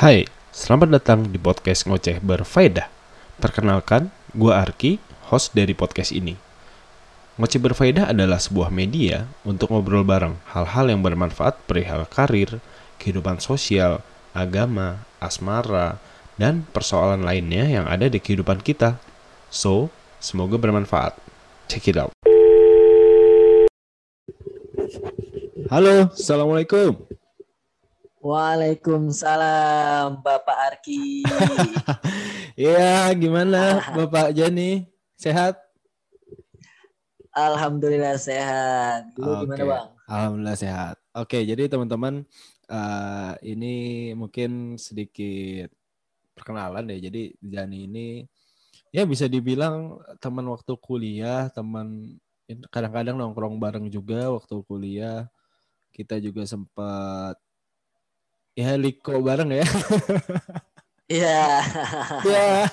[0.00, 2.88] Hai, selamat datang di podcast Ngoceh Berfaedah.
[3.36, 4.96] Perkenalkan, gue Arki,
[5.28, 6.40] host dari podcast ini.
[7.36, 12.64] Ngoceh Berfaedah adalah sebuah media untuk ngobrol bareng hal-hal yang bermanfaat perihal karir,
[12.96, 14.00] kehidupan sosial,
[14.32, 16.00] agama, asmara,
[16.40, 18.96] dan persoalan lainnya yang ada di kehidupan kita.
[19.52, 21.12] So, semoga bermanfaat.
[21.68, 22.16] Check it out.
[25.68, 27.19] Halo, Assalamualaikum.
[28.20, 31.24] Waalaikumsalam Bapak Arki.
[32.60, 34.84] Iya, gimana Bapak Jani?
[35.16, 35.56] Sehat?
[37.32, 39.16] Alhamdulillah sehat.
[39.16, 39.64] Lu gimana Oke.
[39.64, 39.88] Bang?
[40.04, 40.96] Alhamdulillah sehat.
[41.16, 42.28] Oke, jadi teman-teman
[42.68, 43.74] eh, ini
[44.12, 45.72] mungkin sedikit
[46.36, 47.08] perkenalan ya.
[47.08, 48.28] Jadi Jani ini
[48.92, 52.20] ya bisa dibilang teman waktu kuliah, teman
[52.68, 55.32] kadang-kadang nongkrong bareng juga waktu kuliah.
[55.96, 57.40] Kita juga sempat
[58.54, 59.66] ya liko bareng ya.
[61.10, 61.58] Iya.
[62.22, 62.70] ya.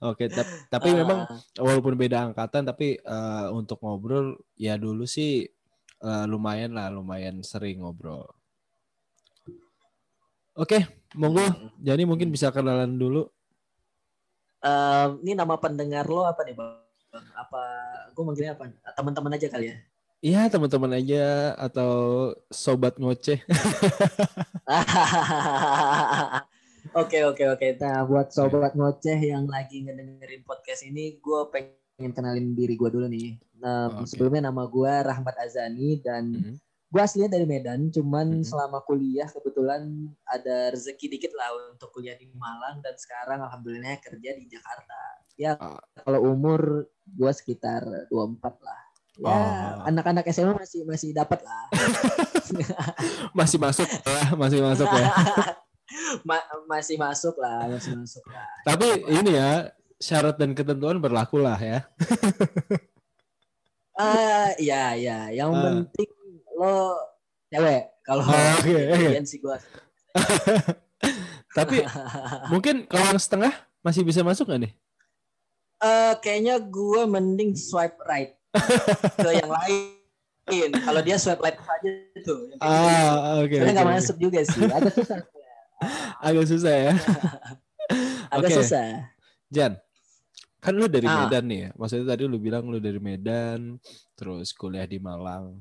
[0.00, 5.44] Oke, tap- tapi memang Ah, walaupun beda angkatan tapi eh, untuk ngobrol ya dulu sih
[6.00, 8.24] eh, lumayan lah lumayan sering ngobrol
[10.56, 10.80] oke
[11.12, 11.44] monggo
[11.76, 13.28] jadi mungkin bisa kenalan dulu
[14.64, 16.80] em, ini nama pendengar lo apa nih Bang?
[17.36, 17.62] Apa
[18.16, 18.70] gue manggilnya apa?
[18.96, 19.76] Teman-teman aja kali ya.
[20.20, 21.92] Iya teman-teman aja atau
[22.52, 23.40] sobat ngoceh
[26.92, 27.66] Oke oke oke.
[27.78, 33.06] Nah buat sobat ngoceh yang lagi ngedengerin podcast ini, gue pengen kenalin diri gue dulu
[33.06, 33.38] nih.
[33.60, 34.08] Nah, Oke.
[34.10, 36.54] sebelumnya nama gue Rahmat Azani dan Mhm.
[36.90, 37.92] gue aslinya dari Medan.
[37.94, 38.48] Cuman Mhm.
[38.48, 39.86] selama kuliah kebetulan
[40.26, 44.98] ada rezeki dikit lah untuk kuliah di Malang dan sekarang alhamdulillah kerja di Jakarta.
[45.38, 45.78] Ya Ah.
[46.02, 48.89] kalau umur gue sekitar 24 lah.
[49.20, 49.84] Ya Oh.
[49.84, 51.68] anak-anak SMA masih masih dapat lah.
[53.38, 55.06] masih masuk lah masih masuk ya
[56.28, 58.48] Ma- masih masuk lah, masih masuk lah.
[58.64, 61.84] tapi ini ya syarat dan ketentuan berlaku lah ya
[63.92, 65.60] Ah, iya iya, yang Ah.
[65.84, 66.08] penting
[66.56, 66.96] lo
[67.46, 68.72] cewek kalau Oh, oke.
[68.72, 69.60] kalian sih gua.
[71.52, 71.84] tapi
[72.48, 74.72] mungkin kalau yang setengah masih bisa masuk nggak nih
[75.78, 78.39] Eh, kayaknya gua mending swipe right
[79.16, 80.70] ke yang lain.
[80.76, 81.90] Kalau dia swipe left aja
[82.20, 82.50] tuh.
[82.50, 82.58] gitu.
[82.58, 83.96] ah oke Sebenarnya nggak oke.
[84.02, 85.18] masuk juga sih, agak susah.
[86.26, 86.92] agak susah ya
[88.30, 88.58] Agak Oke.
[88.62, 88.86] susah.
[89.48, 89.74] Jan,
[90.58, 91.26] kan lu dari Ah.
[91.26, 91.70] Medan nih ya.
[91.74, 93.74] Maksudnya tadi lu bilang lu dari Medan,
[94.14, 95.58] terus kuliah di Malang.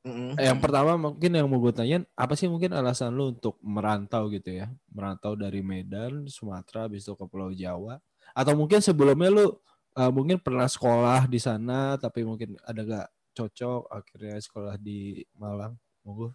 [0.00, 0.36] Mm-mm.
[0.36, 4.28] Eh, Yang pertama mungkin yang mau gue tanyain, apa sih mungkin alasan lu untuk merantau
[4.28, 4.68] gitu ya?
[4.92, 7.96] Merantau dari Medan, Sumatera, habis itu ke Pulau Jawa.
[8.36, 9.56] Atau mungkin sebelumnya lu
[9.96, 15.74] eh, mungkin pernah sekolah di sana, tapi mungkin ada gak cocok, akhirnya sekolah di Malang.
[16.02, 16.34] Monggo.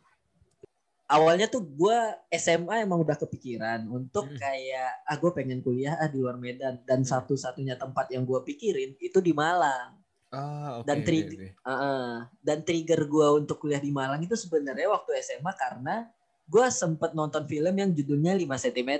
[1.05, 4.41] Awalnya tuh gua SMA emang udah kepikiran untuk Hmm.
[4.41, 7.09] kayak ah gue pengen kuliah ah di luar Medan dan Hmm.
[7.13, 10.01] satu-satunya tempat yang gua pikirin itu di Malang.
[10.33, 10.89] Ah, oke.
[10.89, 11.49] Dan oke, tri- oke.
[11.61, 12.09] Heeh.
[12.41, 16.09] dan trigger gue untuk kuliah di Malang itu sebenarnya waktu SMA karena
[16.45, 18.91] gue sempet nonton film yang judulnya 5 cm.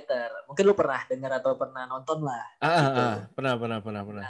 [0.46, 2.42] Mungkin lu pernah dengar atau pernah nonton lah.
[2.58, 3.00] Ah, ah, gitu.
[3.00, 4.24] ah, pernah, pernah, pernah, pernah.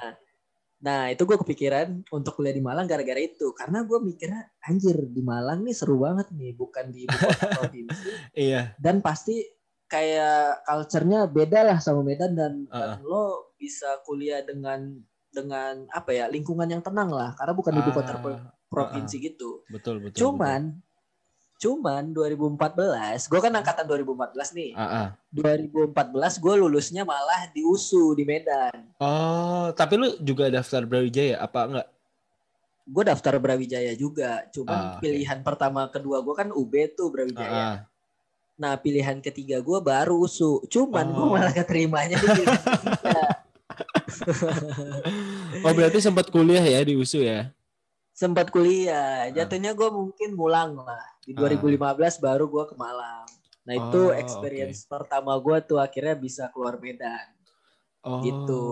[0.77, 3.57] Nah itu gue kepikiran untuk kuliah di Malang gara-gara itu.
[3.57, 6.53] Karena gue mikirnya anjir di Malang nih seru banget nih.
[6.53, 8.09] Bukan di ibu kota provinsi.
[8.37, 8.77] Iya.
[8.77, 9.41] Dan pasti
[9.89, 12.37] kayak culture-nya beda lah sama Medan.
[12.37, 17.53] Dan, dan Ah, lo bisa kuliah dengan dengan apa ya lingkungan yang tenang lah karena
[17.53, 19.65] bukan ibu kota Ah, pro- provinsi gitu.
[19.69, 20.17] betul, betul.
[20.17, 20.81] Cuman,
[21.57, 24.71] cuman 2014, gue kan angkatan 2014 nih.
[24.73, 25.09] Ah, ah.
[25.33, 25.97] 2014
[26.37, 28.93] gue lulusnya malah di USU di Medan.
[28.97, 31.89] Oh, tapi lu juga daftar Brawijaya apa enggak?
[32.87, 34.45] Gue daftar Brawijaya juga.
[34.49, 35.03] Cuman Ah, oke.
[35.03, 37.51] pilihan pertama kedua gue kan UB tuh Brawijaya.
[37.51, 37.77] Ah, ah.
[38.57, 40.61] Nah pilihan ketiga gue baru USU.
[40.67, 41.33] Cuman gue Oh.
[41.33, 43.21] malah keterimanya di pilihan ketiga.
[45.61, 47.51] Oh, berarti sempat kuliah ya di USU ya?
[48.17, 49.29] Sempat kuliah.
[49.29, 51.05] Jatuhnya gue mungkin ngulang lah.
[51.21, 51.45] Di Ah.
[51.45, 53.29] 2015 baru gue ke Malang.
[53.69, 57.29] Nah itu Oh, experience pertama gue tuh akhirnya bisa keluar Medan.
[58.01, 58.63] Oh, Gitu.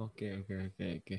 [0.00, 1.16] oke oke oke oke.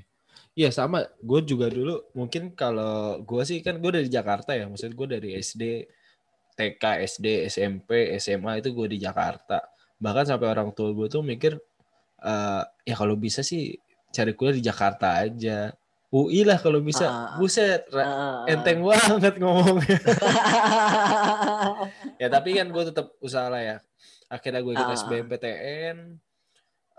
[0.55, 4.95] Iya sama, gue juga dulu mungkin kalau gue sih kan gue dari Jakarta ya, maksud
[4.95, 5.85] gue dari SD,
[6.55, 9.59] TK, SD, SMP, SMA itu gue di Jakarta.
[9.99, 11.59] Bahkan sampai orang tua gue tuh mikir,
[12.23, 13.75] eh ya kalau bisa sih
[14.09, 15.71] cari kuliah di Jakarta aja.
[16.11, 17.07] UI lah kalau bisa.
[17.07, 17.31] Ah.
[17.39, 18.43] Buset, Ah.
[18.43, 19.95] enteng banget ngomongnya.
[22.21, 23.77] ya tapi kan gue tetap usaha lah ya
[24.27, 24.95] akhirnya gue ikut Ah.
[24.95, 25.97] SBMPTN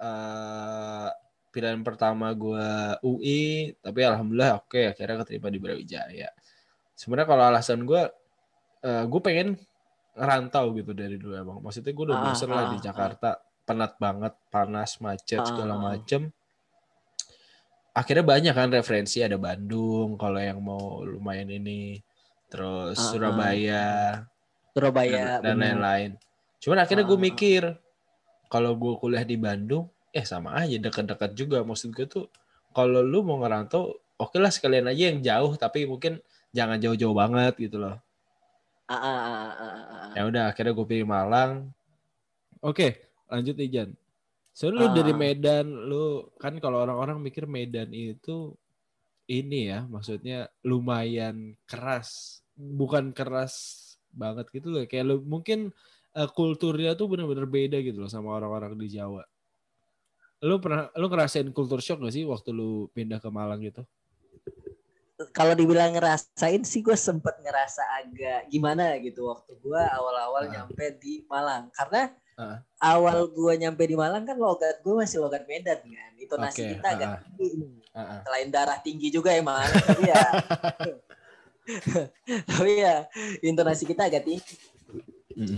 [0.03, 1.09] eh
[1.53, 2.67] pilihan pertama gue
[3.05, 6.32] UI tapi alhamdulillah oke akhirnya keterima di Brawijaya
[6.97, 8.03] sebenarnya kalau alasan gue
[8.82, 9.61] eh gue pengen
[10.12, 11.59] ngerantau gitu dari dulu emang.
[11.64, 12.76] Maksudnya gue udah Ah, bosen lah ah, di.
[12.85, 13.31] Jakarta,
[13.64, 16.29] penat banget, panas, macet segala macem.
[17.92, 22.00] Akhirnya banyak kan referensi ada Bandung kalau yang mau lumayan ini,
[22.48, 23.12] terus ah.
[23.12, 23.86] Surabaya
[24.72, 26.16] Surabaya dan, lain-lain.
[26.56, 27.26] Cuman akhirnya gue Ah, ah.
[27.28, 27.62] mikir
[28.48, 31.60] kalau gue kuliah di Bandung, eh sama aja dekat-dekat juga.
[31.60, 32.24] Maksud gue tuh
[32.72, 36.16] kalau lu mau ngerantau, oke lah sekalian aja yang jauh, tapi mungkin
[36.56, 38.00] jangan jauh-jauh banget gitu loh.
[38.88, 40.12] Ah, ah, ah, ah, ah, ah.
[40.16, 41.68] Ya udah akhirnya gue pilih Malang.
[42.64, 43.92] Oke, lanjut Ijan.
[44.52, 44.94] Soalnya lu Ah.
[44.94, 46.04] dari Medan, lu
[46.37, 48.52] kan kalau orang-orang mikir Medan itu
[49.25, 53.54] ini ya, maksudnya lumayan keras, bukan keras
[54.12, 54.84] banget gitu loh.
[54.84, 55.72] Kayak lu mungkin
[56.12, 59.25] eh, kulturnya tuh bener-bener beda gitu loh sama orang-orang di Jawa.
[60.44, 63.81] Lu pernah lu ngerasain kultur shock gak sih waktu lu pindah ke Malang gitu?
[65.32, 70.50] Kalau dibilang ngerasain sih gue sempet ngerasa agak gimana gitu waktu gue awal-awal Ah.
[70.50, 72.64] nyampe di Malang karena Ah.
[72.81, 76.87] awal gue nyampe di Malang kan logat gue masih logat Medan kan intonasi Oke, kita
[76.96, 77.20] agak ah.
[77.37, 77.49] tinggi
[77.93, 78.20] ah.
[78.25, 80.23] selain darah tinggi juga emang tapi ya
[82.50, 82.96] tapi ya
[83.44, 84.56] intonasi kita agak tinggi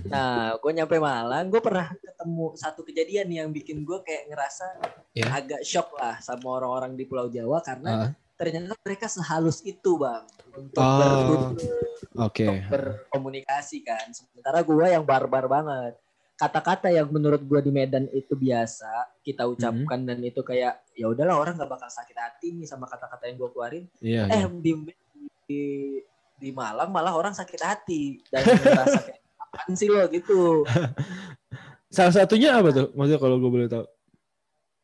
[0.06, 4.67] nah gue nyampe Malang gue pernah ketemu satu kejadian yang bikin gue kayak ngerasa
[5.15, 5.31] Ya.
[5.31, 8.11] agak shock lah sama orang-orang di Pulau Jawa karena Ah.
[8.35, 10.27] ternyata mereka sehalus itu bang
[10.59, 11.55] untuk Oh.
[12.19, 12.47] Oke.
[12.47, 15.94] untuk berkomunikasi kan sementara gue yang barbar banget
[16.34, 18.90] kata-kata yang menurut gue di Medan itu biasa
[19.20, 23.26] kita ucapkan dan itu kayak ya udahlah orang nggak bakal sakit hati nih sama kata-kata
[23.26, 24.22] yang gue keluarin Iya.
[24.26, 24.48] eh iya.
[24.52, 24.72] di,
[25.44, 25.62] di
[26.34, 30.62] di Malang malah orang sakit hati dan merasa kayak apaan sih lo gitu
[31.86, 32.90] Salah satunya apa tuh?
[32.90, 33.86] Maksudnya kalau gue boleh tahu.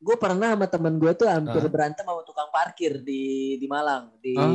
[0.00, 1.68] gue pernah sama temen gue tuh hampir Ah.
[1.68, 3.20] berantem sama tukang parkir di
[3.56, 4.48] di Malang di Ah,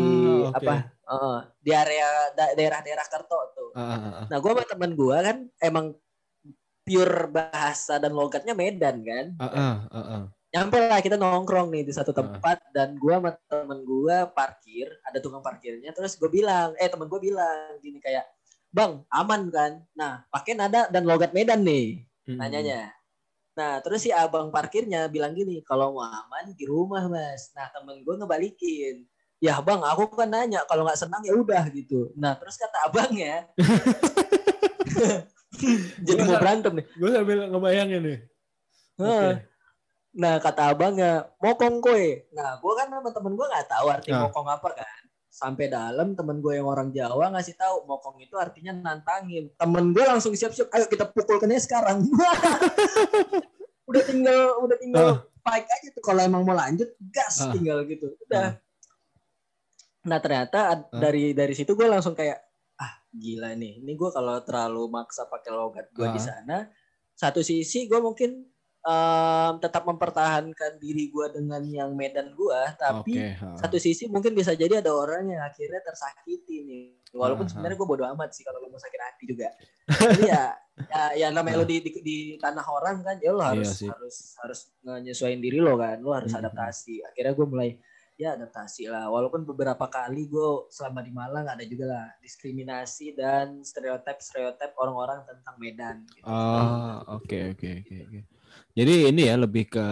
[0.50, 0.58] oke.
[0.58, 0.74] apa
[1.06, 4.26] Heeh, di area da- daerah-daerah Kerto tuh Ah, ah, ah.
[4.26, 5.94] nah gue sama temen gue kan emang
[6.86, 9.26] pure bahasa dan logatnya Medan kan?
[9.42, 10.24] Ah, ah, ah.
[10.54, 15.20] nyampe lah kita nongkrong nih di satu tempat dan gua sama temen gua parkir ada
[15.20, 18.24] tukang parkirnya terus gue bilang eh temen gue bilang gini kayak
[18.72, 19.72] bang aman kan?
[19.98, 22.40] Nah pakai nada dan logat Medan nih Mm-mm.
[22.40, 22.94] nanyanya.
[23.58, 27.52] Nah terus si abang parkirnya bilang gini kalau mau aman di rumah mas.
[27.58, 29.04] Nah temen gue ngebalikin
[29.44, 32.14] ya bang aku kan nanya kalau nggak senang ya udah gitu.
[32.16, 33.50] Nah terus kata abangnya
[36.06, 38.20] jadi mau berantem nih Gue sambil ngebayangin nih.
[38.96, 39.32] Heeh.
[40.16, 42.24] Nah kata abangnya mokong kue.
[42.32, 44.24] Nah gue kan sama temen gue nggak tahu arti Ah.
[44.24, 45.02] mokong apa kan.
[45.28, 49.52] Sampai dalam temen gue yang orang Jawa ngasih tahu mokong itu artinya nantangin.
[49.54, 50.72] Temen gue langsung siap-siap.
[50.72, 52.08] Ayo kita pukulkannya sekarang.
[53.90, 55.08] udah tinggal udah tinggal
[55.44, 57.52] fight aja tuh kalau emang mau lanjut gas Ah.
[57.52, 58.16] tinggal gitu.
[58.26, 58.56] Udah.
[60.06, 60.78] Nah ternyata Ah.
[60.94, 62.45] dari dari situ gue langsung kayak
[62.78, 63.80] ah gila nih.
[63.80, 66.26] Ini gue kalau terlalu maksa pakai logat gue di Ah.
[66.26, 66.58] sana.
[67.12, 68.44] Satu sisi gue mungkin
[68.82, 73.34] em, tetap mempertahankan diri gue dengan yang Medan gue, tapi Oke.
[73.36, 73.58] ah.
[73.58, 76.84] satu sisi mungkin bisa jadi ada orang yang akhirnya tersakiti nih.
[77.12, 79.50] Walaupun Ah, sebenarnya gue bodo amat sih kalau lo mau sakit hati juga.
[80.20, 80.54] Tapi ya,
[80.86, 83.90] ya, ya namanya lo di, di, di tanah orang kan, ya lo Iya harus sih.
[83.90, 87.02] harus harus nyesuaiin diri lo kan, lo harus adaptasi.
[87.02, 87.70] Akhirnya gue mulai
[88.16, 89.12] ya adaptasi lah.
[89.12, 95.24] Walaupun beberapa kali gue selama di Malang ada juga lah diskriminasi dan stereotip stereotip orang-orang
[95.28, 95.96] tentang Medan.
[96.08, 96.24] Gitu.
[96.24, 98.20] Oh, oke oke oke oke.
[98.76, 99.86] Jadi ini ya lebih ke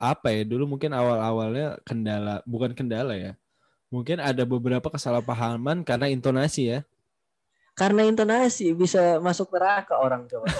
[0.00, 0.42] apa ya?
[0.48, 3.32] Dulu mungkin awal-awalnya kendala, bukan kendala ya.
[3.92, 6.80] Mungkin ada beberapa kesalahpahaman karena intonasi ya.
[7.76, 10.48] Karena intonasi bisa masuk neraka orang coba.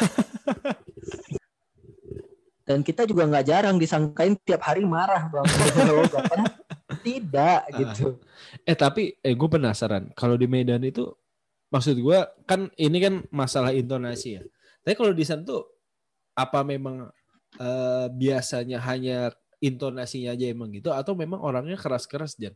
[2.62, 5.44] Dan kita juga nggak jarang disangkain tiap hari marah bang.
[7.02, 8.22] Tidak gitu.
[8.64, 11.10] Eh tapi eh gue penasaran kalau di Medan itu
[11.68, 14.42] maksud gue kan ini kan masalah intonasi ya.
[14.82, 15.66] Tapi kalau di sana tuh
[16.38, 17.10] apa memang
[17.60, 22.54] eh, biasanya hanya intonasinya aja emang gitu atau memang orangnya keras-keras Jan?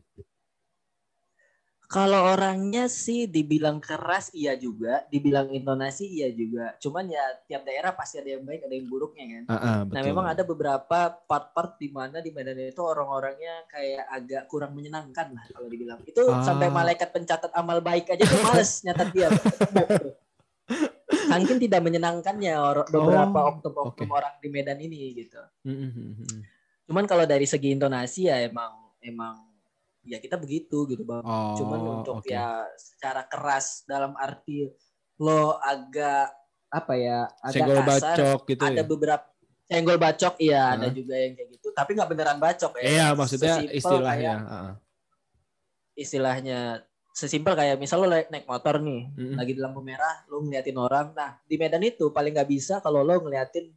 [1.86, 6.74] Kalau orangnya sih dibilang keras iya juga, dibilang intonasi iya juga.
[6.76, 9.42] Cuman ya tiap daerah pasti ada yang baik, ada yang buruknya kan.
[9.46, 14.42] Ah, ah, Nah memang ada beberapa part-part di mana di Medan itu orang-orangnya kayak agak
[14.46, 16.02] kurang menyenangkan lah kalau dibilang.
[16.02, 16.42] Itu Ah.
[16.42, 19.30] sampai malaikat pencatat amal baik aja tuh males nyatat dia.
[21.06, 24.16] Saking tidak menyenangkannya or- beberapa Oh, oknum-oknum oke.
[24.16, 25.38] orang di Medan ini gitu.
[25.62, 26.40] Mm, mm, mm, mm.
[26.86, 29.45] Cuman kalau dari segi intonasi ya emang emang
[30.06, 31.22] ya kita begitu gitu bang.
[31.26, 32.30] Oh, Cuman untuk oke.
[32.30, 34.70] ya secara keras dalam arti
[35.18, 36.30] lo agak
[36.70, 37.88] apa ya agak senggol kasar.
[37.90, 38.84] bacok gitu ada ya.
[38.84, 39.26] beberapa
[39.66, 40.94] senggol bacok iya ada Hah?
[40.94, 41.68] juga yang kayak gitu.
[41.74, 42.82] Tapi nggak beneran bacok ya.
[42.86, 44.34] Iya, maksudnya Sesimpel istilahnya.
[44.38, 44.72] kayak ah, ah.
[45.96, 46.58] istilahnya
[47.16, 49.40] sesimpel kayak misal lo naik motor nih, Mm-mm.
[49.40, 51.16] lagi di lampu merah, lo ngeliatin orang.
[51.16, 53.72] Nah, di Medan itu paling nggak bisa kalau lo ngeliatin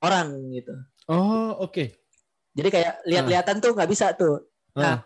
[0.00, 0.72] orang gitu.
[1.12, 1.84] Oh, oke.
[2.56, 4.40] Jadi kayak lihat-lihatan tuh nggak bisa tuh.
[4.72, 4.80] Ah.
[4.80, 4.96] Nah,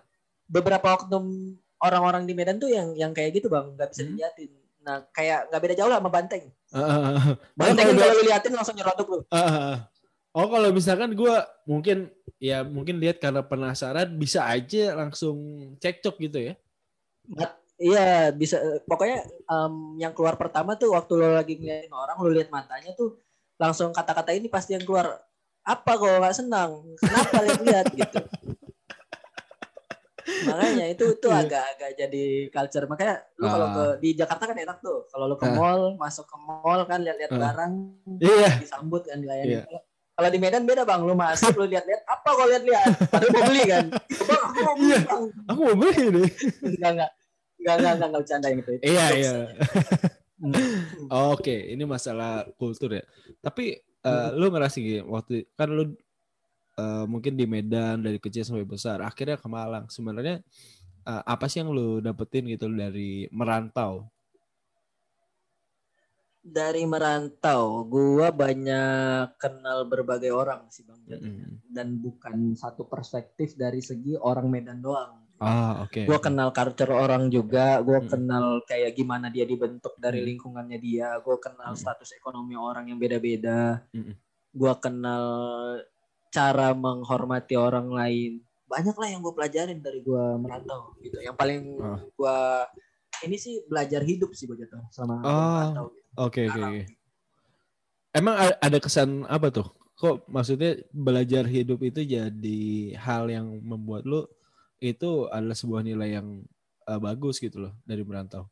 [0.53, 4.11] beberapa oknum orang-orang di Medan tuh yang yang kayak gitu bang, nggak bisa Hmm.
[4.13, 4.51] diliatin.
[4.83, 6.45] Nah, kayak nggak beda jauh lah sama banteng.
[6.75, 7.39] Ah.
[7.57, 9.19] Banteng kalau kalau lu liatin langsung nyerotok lu.
[9.33, 9.89] Ah.
[10.33, 11.35] Oh, kalau misalkan gue
[11.69, 12.09] mungkin
[12.41, 15.37] ya mungkin lihat karena penasaran bisa aja langsung
[15.77, 16.55] cekcok gitu ya.
[17.77, 18.57] Iya, bisa.
[18.87, 23.19] Pokoknya em, yang keluar pertama tuh waktu lo lagi ngeliatin orang, lo lihat matanya tuh
[23.59, 25.21] langsung kata-kata ini pasti yang keluar.
[25.63, 26.83] Apa kalau nggak senang?
[26.99, 28.19] Kenapa lihat-lihat gitu?
[30.43, 31.41] Makanya itu itu Iya.
[31.45, 32.87] agak-agak jadi culture.
[32.87, 33.73] Makanya lu kalau Ah.
[33.73, 35.07] ke di Jakarta kan enak tuh.
[35.07, 35.55] Kalau lu ke Ah.
[35.55, 37.41] mall, masuk ke mall kan lihat-lihat Ah.
[37.41, 37.73] barang,
[38.19, 38.51] Iya.
[38.59, 39.61] disambut kan dilayani.
[39.61, 39.65] Iya.
[40.13, 42.85] Kalau- di Medan beda bang, lu masuk lu lihat-lihat apa kau lihat-lihat?
[43.11, 43.85] Padahal mau beli kan?
[44.23, 44.99] Bang, aku mau beli Iya.
[45.03, 45.23] bang.
[45.51, 46.29] Aku mau beli nih.
[46.63, 47.11] Enggak enggak
[47.59, 48.71] enggak enggak enggak, bercanda gitu.
[48.77, 49.33] Itu Iya, iya.
[49.33, 49.35] aja.
[51.33, 53.05] Oke, ini masalah kultur ya.
[53.39, 54.35] Tapi Hmm.
[54.35, 55.95] lu ngerasa gini, waktu kan lu
[56.79, 59.89] eh, mungkin di Medan dari kecil sampai besar, akhirnya ke Malang.
[59.93, 60.41] Sebenarnya
[61.03, 64.07] eh, apa sih yang lu dapetin gitu dari merantau?
[66.43, 70.99] Dari merantau, gua banyak kenal berbagai orang sih bang.
[71.07, 71.63] Mm-mm.
[71.73, 75.23] dan bukan satu perspektif dari segi orang Medan doang.
[75.39, 76.03] Ah, oke.
[76.07, 76.27] Gua oke.
[76.27, 78.11] kenal culture orang juga, gua Hmm.
[78.11, 80.29] kenal kayak gimana dia dibentuk dari Hmm.
[80.35, 81.81] lingkungannya dia, gua kenal Hmm.
[81.81, 84.15] status ekonomi orang yang beda-beda, Mm-mm.
[84.55, 85.25] gua kenal
[86.33, 88.41] cara menghormati orang lain.
[88.65, 91.21] Banyak lah yang gue pelajarin dari gua merantau gitu.
[91.21, 92.01] Yang paling Ah.
[92.17, 92.65] gua
[93.21, 95.07] ini sih belajar hidup sih gue jatuh gua Ah.
[95.07, 95.87] merantau.
[95.91, 96.03] Gitu.
[96.15, 96.73] Oke, oke, Sekarang.
[96.73, 96.83] oke.
[98.13, 99.69] Emang a- ada kesan apa tuh?
[99.95, 102.61] Kok maksudnya belajar hidup itu jadi
[102.97, 104.25] hal yang membuat lu
[104.79, 106.29] itu adalah sebuah nilai yang
[106.83, 108.49] eh, bagus gitu loh dari merantau.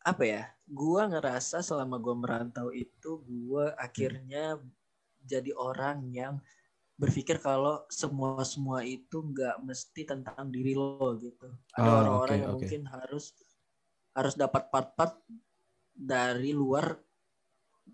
[0.00, 4.56] apa ya gua ngerasa selama gua merantau itu gua akhirnya
[5.24, 6.40] jadi orang yang
[7.00, 11.48] berpikir kalau semua semua itu nggak mesti tentang diri lo gitu.
[11.72, 12.56] Ada Ah, orang-orang oke, yang oke.
[12.60, 13.24] mungkin harus
[14.12, 15.16] harus dapat part-part
[15.96, 17.00] dari luar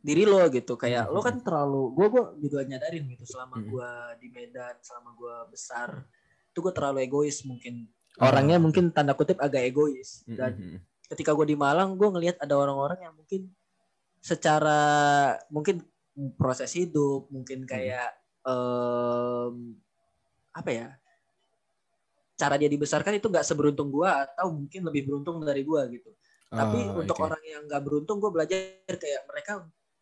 [0.02, 0.74] diri lo gitu.
[0.74, 3.24] Kayak lo kan terlalu gua gua juga nyadarin gitu.
[3.30, 3.68] Selama Mhm.
[3.70, 6.02] gua di Medan selama gua besar
[6.50, 7.86] itu gua terlalu egois mungkin.
[8.18, 10.26] Ah, orangnya mungkin tanda kutip agak egois.
[10.26, 10.80] Dan Mm-mm.
[11.06, 13.46] ketika gue di Malang gue ngelihat ada orang-orang yang mungkin
[14.18, 14.80] secara
[15.52, 15.86] mungkin
[16.36, 18.10] proses hidup mungkin kayak
[18.42, 19.76] em,
[20.56, 20.88] apa ya
[22.36, 26.10] cara dia dibesarkan itu nggak seberuntung gue atau mungkin lebih beruntung dari gue gitu
[26.46, 29.52] tapi Ah, untuk orang yang nggak beruntung gue belajar kayak mereka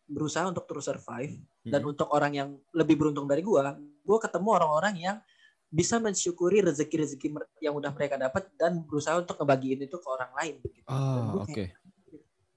[0.05, 1.91] berusaha untuk terus survive dan Mm-mm.
[1.97, 3.61] untuk orang yang lebih beruntung dari gue
[4.05, 5.17] gue ketemu orang-orang yang
[5.75, 10.55] bisa mensyukuri rezeki-rezeki yang udah mereka dapat dan berusaha untuk ngebagiin itu ke orang lain
[10.63, 10.79] gitu.
[10.87, 11.51] Dan gua oke.
[11.51, 11.75] kayak,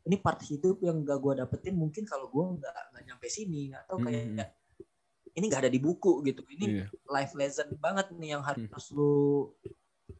[0.08, 4.00] ini part hidup yang gak gue dapetin mungkin kalau gue nggak nggak nyampe sini atau
[4.00, 5.36] kayak Mm-mm.
[5.36, 6.84] ini nggak ada di buku gitu ini Iya.
[7.06, 9.52] life lesson banget nih yang harus lu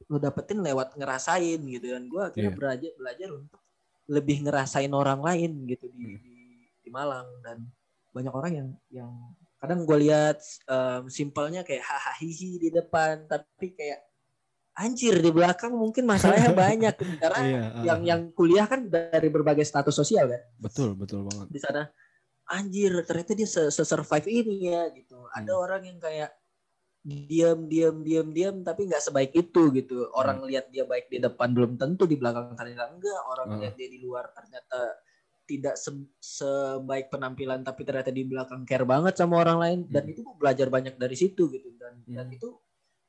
[0.09, 2.59] lu dapetin lewat ngerasain gitu dan gue akhirnya Iya.
[2.61, 3.61] belajar belajar untuk
[4.09, 6.21] lebih ngerasain orang lain gitu di Hmm.
[6.21, 6.37] di,
[6.85, 7.65] di Malang dan
[8.13, 9.13] banyak orang yang yang
[9.59, 14.01] kadang gue lihat em, simpelnya kayak hahaha hihi di depan tapi kayak
[14.79, 19.67] anjir di belakang mungkin masalahnya banyak karena Iya, ah, yang yang kuliah kan dari berbagai
[19.67, 21.47] status sosial kan betul betul banget.
[21.51, 21.83] di sana
[22.47, 25.65] anjir ternyata dia se, survive ini ya gitu ada Hmm.
[25.65, 26.31] orang yang kayak
[27.03, 31.51] diam diam diam diam tapi nggak sebaik itu gitu orang lihat dia baik di depan
[31.51, 33.61] belum tentu di belakang ternyata enggak orang Hmm.
[33.61, 34.95] lihat dia di luar ternyata
[35.43, 40.13] tidak se- sebaik penampilan tapi ternyata di belakang care banget sama orang lain dan Hmm.
[40.13, 42.37] itu gue belajar banyak dari situ gitu dan dan Hmm.
[42.37, 42.49] itu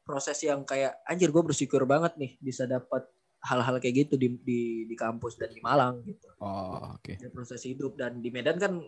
[0.09, 3.05] proses yang kayak anjir gue bersyukur banget nih bisa dapat
[3.45, 7.13] hal-hal kayak gitu di, di di kampus dan di Malang gitu Oh, oke.
[7.21, 8.81] ya proses hidup dan di Medan kan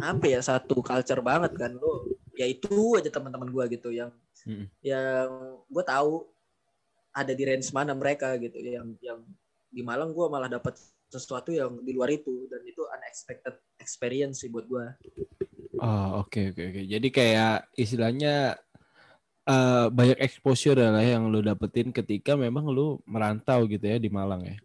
[0.00, 4.10] apa ya satu culture banget kan lo ya itu aja teman-teman gua gitu yang
[4.48, 4.66] Mm-mm.
[4.80, 5.28] yang
[5.68, 6.24] gue tahu
[7.14, 9.20] ada di range mana mereka gitu yang yang
[9.70, 10.74] di Malang gua malah dapat
[11.06, 14.96] sesuatu yang di luar itu dan itu unexpected experience sih buat gua
[15.74, 16.82] Oh, oke oke oke.
[16.86, 18.54] Jadi kayak istilahnya
[19.52, 24.42] eh, banyak exposure lah yang lu dapetin ketika memang lu merantau gitu ya di Malang
[24.50, 24.56] ya.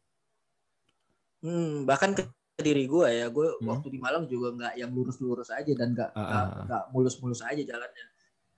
[1.43, 2.24] hmm, bahkan ke
[2.59, 3.67] diri gua ya gue Hmm.
[3.71, 7.41] waktu di Malang juga nggak yang lurus-lurus aja dan nggak Ah, nggak ah, nggak mulus-mulus
[7.50, 8.05] aja jalannya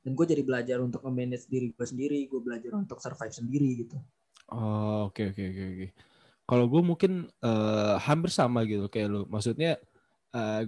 [0.03, 3.97] dan gue jadi belajar untuk memanage diri gue sendiri gue belajar untuk survive sendiri gitu
[4.51, 5.87] Oh, oke oke oke oke.
[6.49, 7.11] Kalau gue mungkin
[7.43, 9.21] eh, hampir sama gitu kayak lu.
[9.31, 9.79] Maksudnya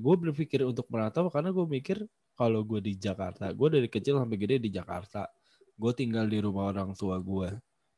[0.04, 1.98] gue berpikir untuk merantau karena gue mikir
[2.36, 5.30] kalau gue di Jakarta, gue dari kecil sampai gede di Jakarta,
[5.78, 7.50] gue tinggal di rumah orang tua gue.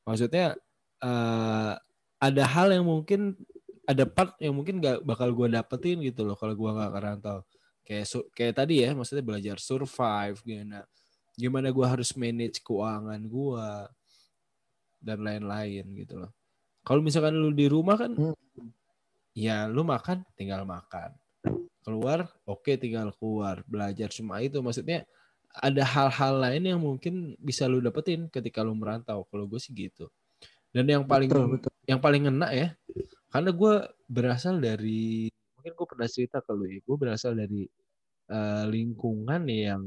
[0.07, 0.55] Maksudnya
[1.03, 1.73] eh,
[2.19, 3.35] ada hal yang mungkin
[3.85, 7.39] ada part yang mungkin gak bakal gue dapetin gitu loh kalau gue nggak ngerantau.
[7.85, 10.81] Kayak su- kayak tadi ya maksudnya belajar survive gimana
[11.35, 13.69] gimana gue harus manage keuangan gue
[15.03, 16.31] dan lain-lain gitu loh.
[16.81, 18.33] Kalau misalkan lu di rumah kan Hmm.
[19.35, 21.13] ya lu makan tinggal makan.
[21.85, 23.61] Keluar oke tinggal keluar.
[23.69, 24.57] Belajar cuma itu.
[24.63, 25.05] Maksudnya
[25.61, 29.23] ada hal-hal lain yang mungkin bisa lu dapetin ketika lu merantau.
[29.29, 30.11] Kalau gue sih gitu.
[30.75, 31.71] Dan yang paling betul betul.
[31.87, 32.67] yang paling ngena ya
[33.31, 33.73] karena gue
[34.11, 37.63] berasal dari mungkin gue pernah cerita ke lu ya gue berasal dari
[38.27, 39.83] eh, lingkungan yang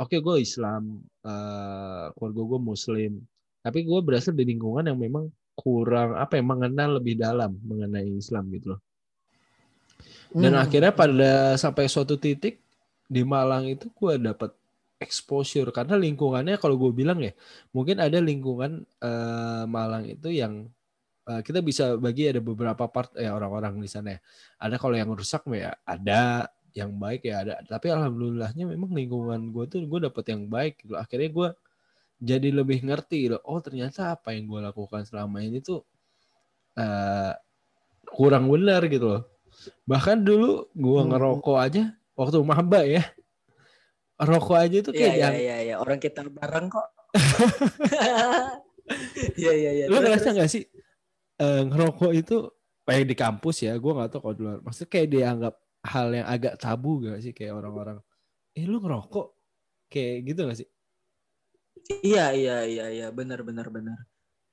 [0.00, 3.12] oke gue Islam eh, keluarga gue Muslim
[3.60, 8.52] tapi gue berasal dari lingkungan yang memang kurang apa ya mengenal lebih dalam mengenai Islam
[8.52, 8.80] gitu loh.
[10.36, 10.62] Dan Hmm.
[10.62, 12.60] akhirnya pada sampai suatu titik
[13.06, 14.52] di Malang itu gue dapat
[14.96, 17.32] exposure karena lingkungannya kalau gue bilang ya
[17.76, 20.66] mungkin ada lingkungan eh, Malang itu yang
[21.28, 24.20] eh, kita bisa bagi ada beberapa part ya orang-orang di sana ya.
[24.62, 27.54] Ada kalau yang rusak ya ada, yang baik ya ada.
[27.66, 30.94] Tapi alhamdulillahnya memang lingkungan gue tuh gue dapet yang baik gitu.
[30.98, 31.48] Akhirnya gue
[32.20, 33.38] jadi lebih ngerti gitu.
[33.44, 35.84] Oh ternyata apa yang gue lakukan selama ini tuh
[36.78, 37.32] eh,
[38.08, 39.22] kurang benar gitu loh.
[39.88, 41.10] Bahkan dulu gue Hmm.
[41.12, 41.84] ngerokok aja
[42.16, 43.04] waktu maba ya.
[44.16, 46.88] Rokok aja Iya kayak diang- iya iya orang kita bareng kok.
[49.36, 49.84] Iya iya iya.
[49.90, 50.38] Lu ngerasa terus.
[50.38, 50.62] gak sih
[51.36, 52.36] eh, ngerokok itu
[52.86, 54.58] kayak di kampus ya, gue gak tahu kalau di luar.
[54.62, 55.54] Maksudnya kayak dianggap
[55.86, 57.98] hal yang agak tabu gak sih kayak orang-orang.
[58.54, 59.26] Eh lu ngerokok?
[59.90, 60.68] Kayak gitu gak sih?
[62.02, 63.98] Iya iya iya iya benar benar benar.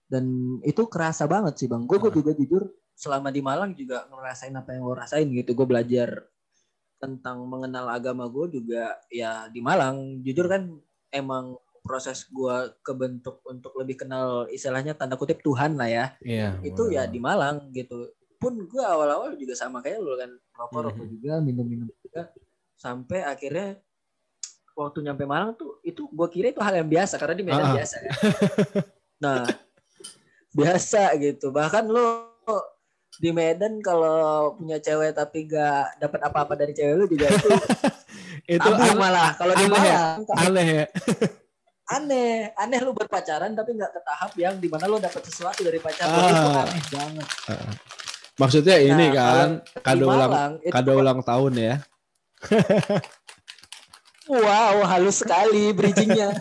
[0.10, 0.26] Dan
[0.66, 1.86] itu kerasa banget sih bang.
[1.86, 5.54] Gue juga jujur selama di Malang juga ngerasain apa yang lo rasain gitu.
[5.54, 6.26] Gue belajar
[7.04, 10.24] tentang mengenal agama gue juga ya di Malang.
[10.24, 10.72] Jujur kan
[11.12, 16.06] emang proses gue kebentuk untuk lebih kenal istilahnya tanda kutip Tuhan lah ya.
[16.24, 16.56] Iya.
[16.64, 18.08] Itu ya di Malang gitu.
[18.40, 21.12] Pun gue awal-awal juga sama kayak lo kan rokok rokok Mhm.
[21.12, 22.32] juga minum-minum juga
[22.80, 23.76] sampai akhirnya
[24.74, 27.76] waktu nyampe Malang tuh itu gue kira itu hal yang biasa karena di Medan Ah.
[27.76, 28.14] biasa kan.
[29.20, 29.44] Nah
[30.52, 32.32] biasa gitu bahkan lo
[33.16, 34.18] di Medan kalau
[34.54, 37.50] punya cewek tapi gak dapat apa-apa dari cewek lu juga itu
[38.50, 39.70] Itu tabu aneh, malah kalau di ya?
[39.70, 40.86] Malang kalau- aneh ya.
[41.86, 45.78] aneh aneh lu berpacaran tapi nggak ke tahap yang di mana lu dapat sesuatu dari
[45.78, 46.18] pacar Ah.
[46.24, 47.28] itu aneh banget
[48.34, 50.32] Maksudnya ini Nah, kan Di kado ulang
[50.66, 51.76] kado ulang tahun ya.
[54.26, 56.32] Wow, halus sekali bridgingnya.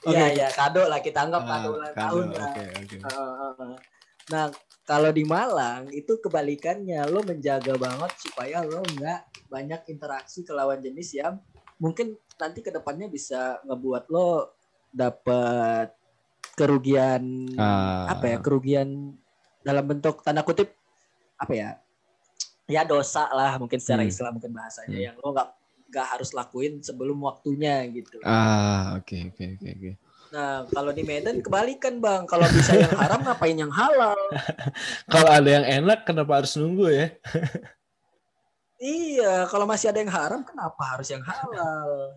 [0.00, 0.10] Oke.
[0.10, 2.48] Iya, iya, kado lah kita anggap kado Ah, ulang kado, tahun lah.
[2.48, 2.96] Oke, oke.
[4.28, 4.52] Nah,
[4.84, 10.80] kalau di Malang itu kebalikannya, lo menjaga banget supaya lo nggak banyak interaksi ke lawan
[10.80, 11.40] jenis yang
[11.80, 14.52] mungkin nanti ke depannya bisa ngebuat lo
[14.88, 15.92] dapet
[16.54, 17.22] kerugian
[17.56, 18.10] Ah.
[18.12, 19.14] apa ya kerugian
[19.62, 20.74] dalam bentuk tanda kutip
[21.38, 21.70] apa ya
[22.66, 24.10] ya dosa lah mungkin secara Hmm.
[24.12, 25.06] Islam mungkin bahasanya Hmm.
[25.12, 25.48] yang lo nggak
[25.88, 28.20] nggak harus lakuin sebelum waktunya gitu.
[28.20, 29.90] Ah, oke oke oke oke.
[30.28, 34.18] Nah kalau di Medan kebalikan bang, kalau bisa yang haram ngapain yang halal?
[35.12, 37.08] Kalau ada yang enak kenapa harus nunggu ya?
[38.78, 42.14] Iya, kalau masih ada yang haram kenapa harus yang halal?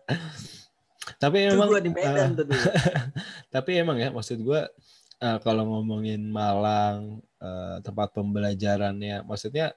[1.18, 2.62] Tapi Itu emang di Medan tuh dulu.
[3.54, 4.62] tapi emang ya maksud gue
[5.26, 9.74] eh, kalau ngomongin Malang eh, tempat pembelajarannya maksudnya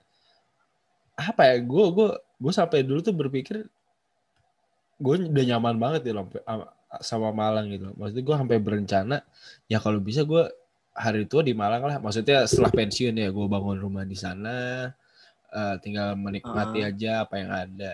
[1.16, 3.64] apa ya gue gue gue sampai dulu tuh berpikir
[5.00, 6.28] gue udah nyaman banget ya loh
[7.00, 7.90] sama- Malang gitu.
[7.96, 9.16] Maksudnya gue sampai berencana
[9.66, 10.44] ya kalau bisa gue
[10.92, 11.96] hari tua di Malang lah.
[11.98, 14.86] Maksudnya setelah pensiun ya gue bangun rumah di sana
[15.50, 16.90] eh, tinggal menikmati Ah.
[16.90, 17.92] aja apa yang ada.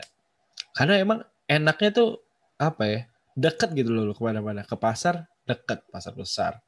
[0.72, 2.10] Karena emang enaknya tuh
[2.56, 3.00] apa ya
[3.36, 4.64] deket gitu loh ke mana-mana.
[4.64, 5.84] Ke pasar deket.
[5.88, 6.60] Pasar besar.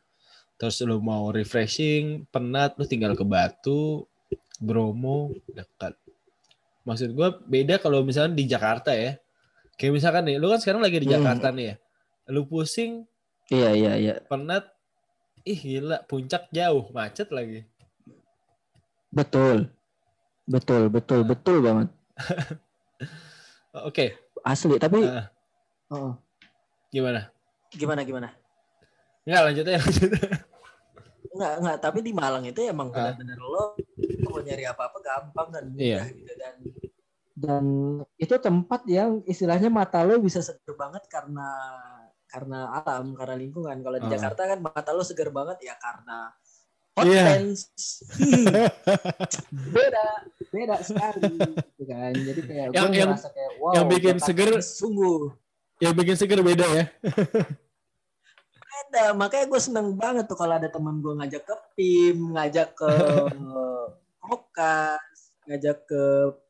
[0.57, 4.05] Terus lu mau refreshing penat lu tinggal ke Batu
[4.57, 5.99] Bromo dekat
[6.83, 9.15] maksud gue beda kalau misalnya di Jakarta ya.
[9.79, 11.15] Kayak misalkan nih lu kan sekarang lagi di Hmm.
[11.19, 11.75] Jakarta nih ya
[12.27, 13.07] lu pusing
[13.49, 14.15] Iya iya iya.
[14.25, 14.71] penat
[15.43, 17.67] ih gila puncak jauh macet lagi
[19.09, 19.69] Betul.
[20.43, 21.89] Betul, betul, betul banget.
[23.89, 24.07] oke
[24.43, 25.29] Asli, tapi Ah.
[25.89, 26.17] oh,
[26.89, 27.29] gimana
[27.71, 28.29] gimana gimana?
[29.23, 30.11] Enggak lanjut aja lanjut
[31.33, 33.13] Enggak, enggak, tapi di Malang itu emang Ah.
[33.15, 33.65] benar-benar lo
[34.25, 36.01] mau nyari apa-apa gampang dan mudah Iya.
[36.09, 36.55] gitu dan
[37.33, 37.65] dan
[38.17, 41.49] itu tempat yang istilahnya mata lo bisa seger banget karena
[42.33, 43.77] karena alam, karena lingkungan.
[43.77, 44.13] Kalau di Ah.
[44.17, 46.33] Jakarta kan mata lo seger banget ya karena
[46.93, 47.53] hot Hmm.
[49.69, 50.07] beda,
[50.49, 52.13] beda sekali gitu kan.
[52.13, 55.33] Jadi kayak gue Yang- yang- ngerasa kayak wow, yang bikin seger- sungguh
[55.79, 56.85] yang bikin seger beda ya
[58.63, 62.87] ada makanya gue seneng banget tuh kalau ada teman gue ngajak ke PIM ngajak ke
[64.33, 65.03] Okas
[65.43, 66.03] ngajak ke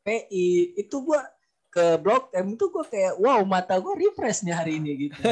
[0.03, 1.19] PI itu gue
[1.73, 5.17] ke Blok M itu gue kayak wow mata gue refresh nih hari ini gitu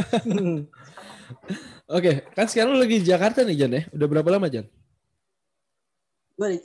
[1.88, 3.84] Oke, kan sekarang lu lagi di Jakarta nih Jan ya.
[3.90, 4.68] Udah berapa lama Jan?
[6.34, 6.58] gue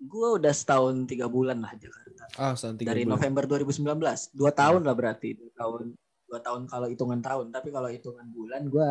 [0.00, 3.20] gue udah setahun tiga bulan lah Jakarta Ah, setahun tiga dari bulan.
[3.20, 3.84] November 2019
[4.32, 5.82] dua tahun lah berarti dua tahun
[6.24, 8.90] dua tahun kalau hitungan tahun tapi kalau hitungan bulan gue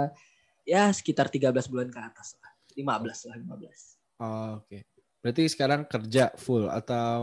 [0.63, 2.85] ya sekitar 13 bulan ke atas lah 15
[3.25, 4.81] lah 15 Oh, Oke.
[5.17, 7.21] Berarti sekarang kerja full atau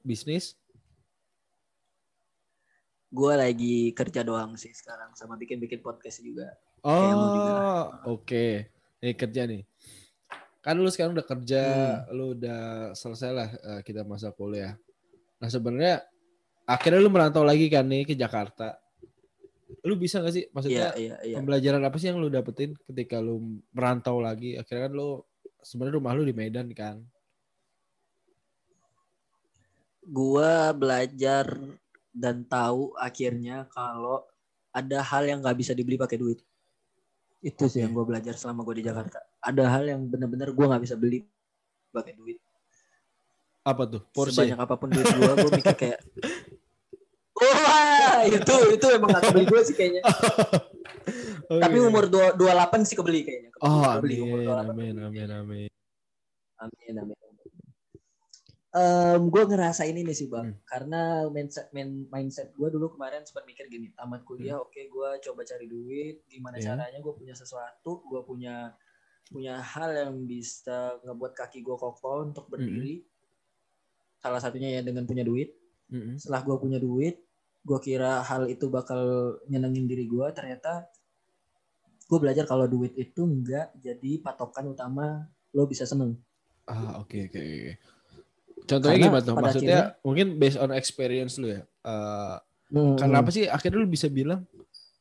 [0.00, 0.54] bisnis?
[3.14, 6.50] Gue lagi kerja doang sih sekarang sama bikin-bikin podcast juga.
[6.82, 8.66] Oh, oke.
[8.98, 9.62] Nih kerja nih.
[10.58, 12.16] Kan lu sekarang udah kerja, Hmm.
[12.16, 14.74] lu udah selesai lah eh, kita masa kuliah.
[15.38, 16.02] Nah sebenarnya
[16.66, 18.74] akhirnya lu merantau lagi kan nih ke Jakarta.
[19.84, 20.44] Lu bisa gak sih?
[20.50, 24.56] Maksudnya iya iya pembelajaran apa sih yang lu dapetin ketika lu merantau lagi?
[24.58, 25.20] Akhirnya kan lu
[25.62, 26.98] sebenarnya rumah lu di Medan kan?
[30.04, 31.48] gue belajar
[32.14, 34.22] dan tahu akhirnya kalau
[34.70, 36.38] ada hal yang nggak bisa dibeli pakai duit
[37.40, 40.80] itu sih yang gue belajar selama gue di Jakarta ada hal yang bener-bener gue nggak
[40.80, 41.26] bisa beli
[41.90, 42.38] pakai duit
[43.62, 44.02] Apa tuh?
[44.08, 44.32] Porsche.
[44.34, 46.00] sebanyak apa pun duit gue gue mikir kayak
[47.34, 50.02] wah itu itu emang gak kebeli gue sih kayaknya
[51.44, 51.60] Oke.
[51.66, 54.70] tapi umur dua delapan sih kebeli kayaknya Kebeli- Oh, kebeli umur amin, 28.
[54.70, 55.68] amin, amin, amin.
[56.56, 57.16] Amin, amin.
[59.30, 60.58] Gue ngerasa ini nih sih bang, Hmm.
[60.66, 65.40] karena mindset main, mindset gue dulu kemarin sempat mikir gini, tamat kuliah, oke gue coba
[65.46, 66.62] cari duit, gimana Hmm.
[66.62, 66.68] Iya.
[66.74, 68.74] caranya gue punya sesuatu, gue punya
[69.24, 73.06] punya hal yang bisa ngebuat kaki gue kokoh untuk berdiri.
[74.20, 75.54] Salah satunya ya dengan punya duit.
[75.88, 76.20] Mm-mm.
[76.20, 77.24] Setelah gue punya duit,
[77.64, 79.00] gue kira hal itu bakal
[79.48, 80.88] nyenengin diri gue, ternyata
[82.04, 85.24] gue belajar kalau duit itu enggak jadi patokan utama
[85.56, 86.20] lo bisa seneng.
[86.68, 87.72] Ah, oke, oke, oke.
[88.64, 89.34] Contohnya Karena gimana tuh?
[89.36, 91.62] Maksudnya mungkin based on experience lu ya.
[91.62, 92.36] Eh,
[92.74, 94.42] Hmm, karena apa sih akhirnya lu bisa bilang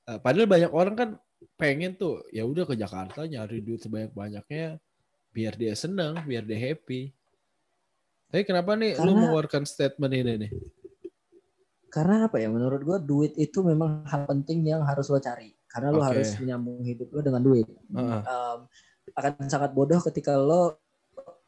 [0.05, 1.09] eh, padahal banyak orang kan
[1.55, 4.77] pengen tuh ya udah ke Jakarta nyari duit sebanyak-banyaknya
[5.33, 7.09] biar dia senang, biar dia happy.
[8.29, 10.51] Tapi kenapa nih lu Karena- mengeluarkan statement ini nih?
[11.89, 12.49] Karena apa ya?
[12.49, 15.53] Menurut gue duit itu memang hal penting yang harus lo cari.
[15.65, 16.13] Karena lo Oke.
[16.13, 17.65] harus menyambung hidup lo dengan duit.
[17.69, 18.21] Heeh.
[18.21, 18.59] Em,
[19.13, 20.77] akan sangat bodoh ketika lo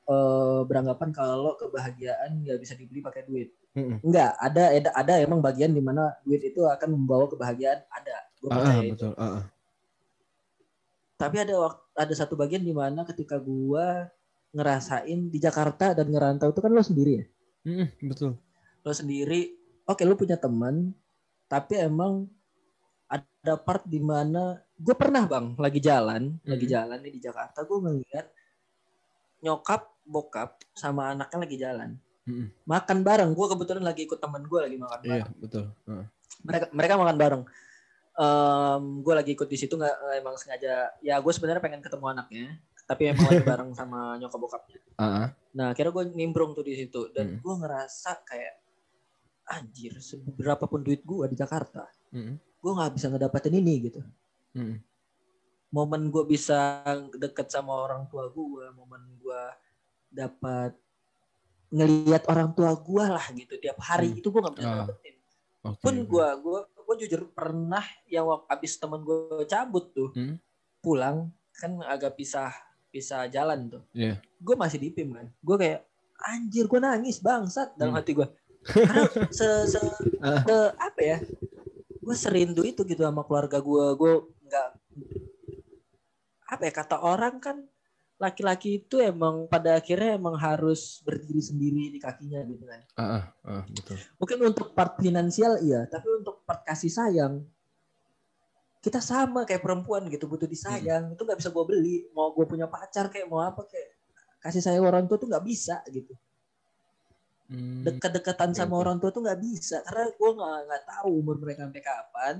[0.06, 3.50] eh, beranggapan kalau kebahagiaan nggak bisa dibeli pakai duit.
[3.76, 7.84] Enggak, ada ada ada emang bagian di mana duit itu akan membawa kebahagiaan.
[7.92, 8.16] Ada.
[8.40, 9.12] Gue Ah, percaya ah, betul.
[9.20, 9.44] Ah, ah.
[11.16, 11.56] Tapi ada
[11.96, 14.08] ada satu bagian di mana ketika gua
[14.56, 17.26] ngerasain di Jakarta dan ngerantau itu kan lo sendiri ya.
[17.68, 18.40] Mm-mm, betul.
[18.84, 19.52] Lo sendiri,
[19.84, 20.96] oke lo punya teman,
[21.52, 22.28] tapi emang
[23.12, 26.72] ada part di mana gue pernah bang lagi jalan, lagi Mhm.
[26.72, 28.26] jalan nih di Jakarta, gue ngeliat
[29.40, 31.90] nyokap, bokap sama anaknya lagi jalan,
[32.24, 32.48] Mm-mm.
[32.64, 33.32] makan bareng.
[33.34, 35.32] Gue kebetulan lagi ikut temen gue lagi makan bareng.
[35.32, 35.64] Iya, betul.
[35.86, 36.06] Ah.
[36.46, 37.44] mereka mereka makan bareng.
[39.04, 40.94] gue lagi ikut di situ nggak nggak emang sengaja.
[41.04, 42.48] Ya gue sebenarnya pengen ketemu anaknya,
[42.88, 44.80] tapi emang lagi bareng sama nyokap bokapnya.
[44.96, 45.28] Ah.
[45.52, 47.40] Nah akhirnya gue nimbrung tuh di situ dan Hmm.
[47.44, 48.54] gue ngerasa kayak
[49.46, 52.34] anjir seberapapun duit gue di Jakarta, Mm-mm.
[52.40, 54.02] gue nggak bisa ngedapetin ini gitu.
[54.58, 54.80] Mm-mm.
[55.70, 59.42] Momen gue bisa deket sama orang tua gue, momen gue
[60.10, 60.72] dapat
[61.70, 64.20] ngelihat orang tua gue lah gitu tiap hari Hmm.
[64.22, 64.78] itu gue nggak bisa Ah.
[64.84, 65.16] dapetin.
[65.66, 65.82] Oke.
[65.82, 70.38] pun gue gue gue jujur pernah yang waktu abis temen gue cabut tuh Hmm.
[70.78, 72.54] pulang kan agak pisah
[72.88, 74.22] pisah jalan tuh Iya.
[74.38, 75.82] gue masih di pim kan gue kayak
[76.24, 78.00] anjir gue nangis bangsat dalam Hmm.
[78.00, 78.28] hati gue
[78.64, 79.80] karena se, se,
[80.22, 80.46] Ah.
[80.46, 81.18] se- apa ya
[81.98, 84.12] gue serindu itu gitu sama keluarga gue gue
[86.46, 87.58] apa ya kata orang kan
[88.16, 93.64] laki-laki itu emang pada akhirnya emang harus berdiri sendiri di kakinya gitu kan ah, ah,
[93.68, 93.98] betul.
[94.16, 97.44] mungkin untuk part finansial iya tapi untuk part kasih sayang
[98.80, 102.70] kita sama kayak perempuan gitu butuh disayang itu nggak bisa gue beli mau gue punya
[102.70, 103.98] pacar kayak mau apa kayak
[104.40, 106.14] kasih sayang orang tua tuh nggak bisa gitu
[107.46, 107.86] Hmm.
[107.86, 108.82] dekat-dekatan sama oke.
[108.82, 112.36] orang tua tuh nggak bisa karena gue nggak nggak tahu umur mereka sampai kapan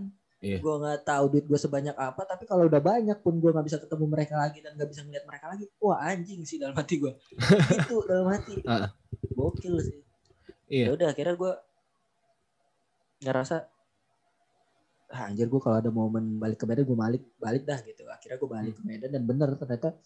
[0.46, 0.58] Iya.
[0.62, 3.82] gue nggak tahu duit gue sebanyak apa tapi kalau udah banyak pun gue nggak bisa
[3.82, 5.66] ketemu mereka lagi dan nggak bisa ngeliat mereka lagi.
[5.82, 7.12] Wah anjing sih dalam hati gue
[7.82, 8.62] itu dalam hati.
[9.34, 9.98] Gokil sih.
[10.70, 10.86] Iya.
[10.86, 11.54] ya udah akhirnya gue
[13.26, 13.56] ngerasa
[15.14, 18.06] ah, anjir gue kalau ada momen balik ke Medan gue balik balik dah gitu.
[18.06, 19.98] Akhirnya gue balik ke Medan dan bener ternyata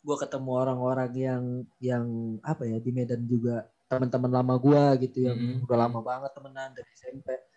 [0.00, 1.42] gue ketemu orang-orang yang
[1.82, 2.06] yang
[2.46, 5.66] apa ya di Medan juga teman-teman lama gue gitu yang Mm-mm.
[5.66, 7.49] udah lama banget temenan dari SMP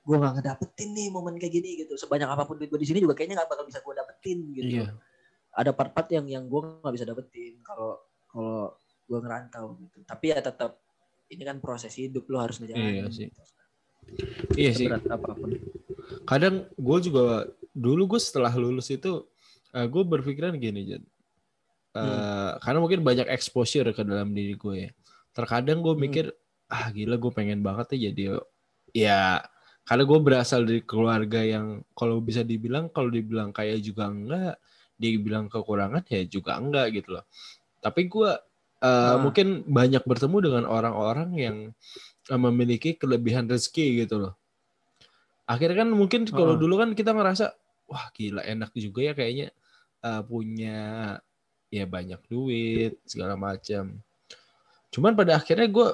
[0.00, 2.98] gue nggak ngedapetin nih momen kayak gini gitu sebanyak apa pun duit gue di sini
[2.98, 4.88] juga kayaknya nggak bakal bisa gue dapetin gitu Iya.
[5.52, 8.72] ada part-part yang yang gue nggak bisa dapetin kalau kalau
[9.04, 10.80] gue ngerantau gitu tapi ya tetap
[11.28, 13.28] ini kan proses hidup lo harus ngejalanin Iya sih.
[13.28, 13.42] gitu.
[14.56, 14.86] Iya sih.
[14.88, 15.54] Apa pun
[16.24, 19.28] Kadang gue juga dulu gue setelah lulus itu
[19.70, 21.02] gue berpikiran gini Jan.
[21.02, 21.06] Eh,
[21.92, 22.58] Hmm.
[22.58, 24.90] Karena mungkin banyak exposure ke dalam diri gue ya.
[25.30, 26.02] Terkadang gue Hmm.
[26.02, 26.26] mikir
[26.66, 28.22] ah gila gue pengen banget ya jadi
[28.90, 29.42] ya
[29.90, 34.54] karena gue berasal dari keluarga yang kalau bisa dibilang kalau dibilang kaya juga enggak,
[34.94, 37.26] dibilang kekurangan ya juga enggak gitu loh.
[37.82, 38.30] Tapi gue
[38.80, 39.18] eh, Ah.
[39.18, 41.56] mungkin banyak bertemu dengan orang-orang yang
[42.30, 44.38] eh, memiliki kelebihan rezeki gitu loh.
[45.50, 46.60] Akhirnya kan mungkin kalau Ah.
[46.62, 47.50] dulu kan kita ngerasa
[47.90, 49.50] wah gila enak juga ya kayaknya
[50.06, 50.78] eh, punya
[51.66, 53.98] ya banyak duit segala macam.
[54.94, 55.88] Cuman pada akhirnya gue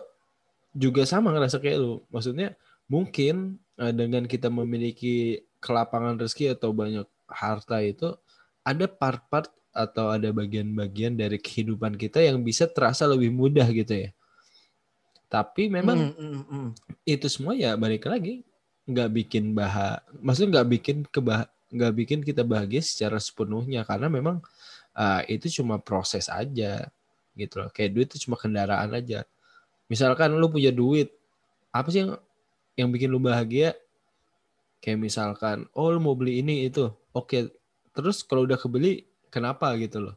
[0.77, 2.05] juga sama ngerasa kayak lu.
[2.13, 2.53] Maksudnya
[2.93, 8.17] mungkin dengan kita memiliki kelapangan rezeki atau banyak harta itu
[8.65, 14.11] ada part-part atau ada bagian-bagian dari kehidupan kita yang bisa terasa lebih mudah gitu ya.
[15.29, 16.69] Tapi memang Mm, mm, mm.
[17.05, 18.47] itu semua ya balik lagi
[18.87, 24.39] nggak bikin bah maksudnya nggak bikin kebah nggak bikin kita bahagia secara sepenuhnya karena memang
[24.95, 26.87] uh, itu cuma proses aja
[27.35, 29.27] gitu loh kayak duit itu cuma kendaraan aja
[29.91, 31.11] misalkan lu punya duit
[31.75, 32.15] apa sih yang
[32.77, 33.73] yang bikin lu bahagia
[34.79, 37.49] kayak misalkan oh lu mau beli ini itu oke
[37.91, 40.17] terus kalau udah kebeli kenapa gitu loh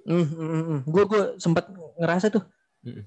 [0.00, 0.80] Mm, mm, mm.
[0.88, 2.42] Gue gue sempat ngerasa tuh
[2.80, 3.04] Mm.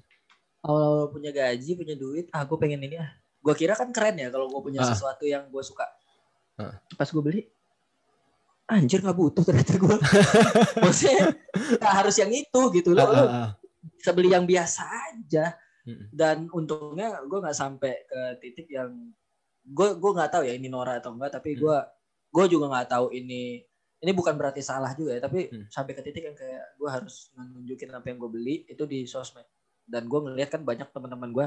[0.62, 3.10] awal punya gaji punya duit ah gue pengen ini ah
[3.42, 4.88] gue kira kan keren ya kalau gue punya Ah.
[4.88, 5.82] sesuatu yang gue suka
[6.54, 6.78] Ah.
[6.94, 7.42] pas gue beli
[8.64, 9.96] anjir nggak butuh ternyata gue
[10.86, 11.34] maksudnya
[11.74, 13.48] nggak harus yang itu gitu loh Ah, lo ah, ah.
[13.98, 15.58] bisa beli yang biasa aja
[16.10, 19.12] Dan untungnya gue nggak sampai ke titik yang
[19.62, 21.76] gue gue nggak tahu ya ini Nora atau enggak tapi gue
[22.28, 23.60] gue juga nggak tahu ini
[23.96, 25.64] ini bukan berarti salah juga ya tapi Hmm.
[25.68, 29.44] sampai ke titik yang kayak gue harus nunjukin apa yang gue beli itu di sosmed.
[29.84, 31.46] Dan gue ngeliat kan banyak teman-teman gue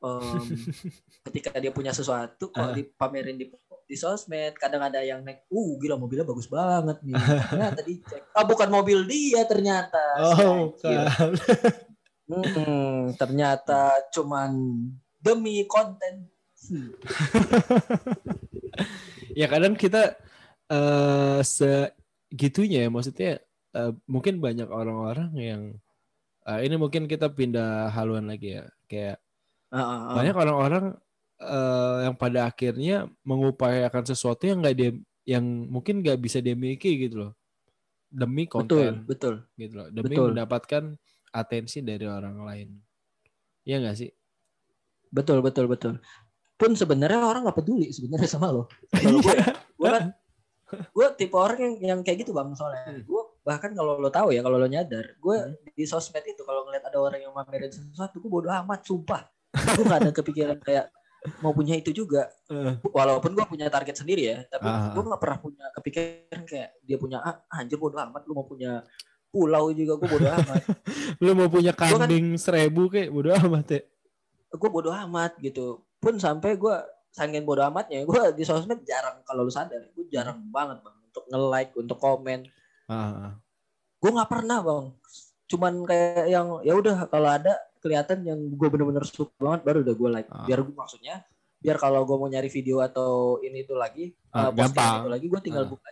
[0.00, 0.46] em,
[1.26, 2.70] ketika dia punya sesuatu kok Ah.
[2.70, 3.46] dipamerin di
[3.84, 7.14] di sosmed kadang ada yang naik uh gila mobilnya bagus banget nih.
[7.46, 8.22] Ternyata dicek.
[8.32, 10.02] Ah bukan mobil dia ternyata.
[10.18, 11.12] Oh kan
[12.24, 14.52] Hmm, ternyata cuman
[15.20, 16.30] demi konten.
[16.64, 16.96] Hmm.
[19.40, 20.16] ya kadang kita
[20.64, 23.32] eh segitunya ya maksudnya
[23.76, 25.62] eh, mungkin banyak orang-orang yang
[26.48, 29.20] eh, ini mungkin kita pindah haluan lagi ya kayak
[29.74, 30.14] Ah, ah, ah.
[30.14, 30.84] banyak orang-orang
[31.42, 34.90] eh, yang pada akhirnya mengupayakan sesuatu yang nggak dia
[35.26, 37.32] yang mungkin nggak bisa dia miliki gitu loh
[38.06, 39.34] demi betul, konten betul.
[39.58, 40.30] gitu loh demi Betul.
[40.30, 40.82] mendapatkan
[41.34, 42.68] atensi dari orang lain
[43.62, 44.10] ya nggak sih
[45.10, 46.02] Betul, betul, betul.
[46.58, 48.66] Pun sebenarnya orang nggak peduli sebenarnya sama lo.
[48.90, 49.34] Kalau gue,
[49.78, 50.10] gue kan
[50.96, 52.82] gue tipe orang yang yang kayak gitu bang soalnya.
[52.90, 53.06] Hmm.
[53.06, 55.54] Gue bahkan kalau lo tahu ya kalau lo nyadar, gue Hmm.
[55.70, 59.22] di sosmed itu kalau ngeliat ada orang yang mamerin sesuatu, gue bodo amat, sumpah.
[59.54, 60.90] Gue gak ada kepikiran kayak
[61.38, 62.26] mau punya itu juga.
[62.50, 64.90] Eh, Walaupun gue punya target sendiri ya, tapi Ah.
[64.90, 68.82] gue nggak pernah punya kepikiran kayak dia punya ah, anjir bodo amat, lu mau punya
[69.34, 70.62] pulau juga gue bodo amat.
[71.18, 73.80] lu mau punya kan- kambing seribu kayak bodo amat ya
[74.48, 75.66] gue bodo amat gitu
[75.98, 76.76] pun sampai gue
[77.10, 81.24] sangin bodo amatnya gue di sosmed jarang kalau lu sadar gue jarang banget bang untuk
[81.24, 82.40] nge like untuk komen
[82.86, 83.34] ah,
[83.96, 84.84] gue nggak pernah bang
[85.44, 89.94] cuman kayak yang ya udah kalau ada kelihatan yang gue bener-bener suka banget baru udah
[89.94, 90.42] gue like Ah.
[90.44, 94.50] biar gue maksudnya biar kalau gue mau nyari video atau ini itu lagi Ah, uh,
[94.50, 94.96] postingan gampang.
[94.96, 95.70] itu lagi gue tinggal Ah.
[95.70, 95.88] buka.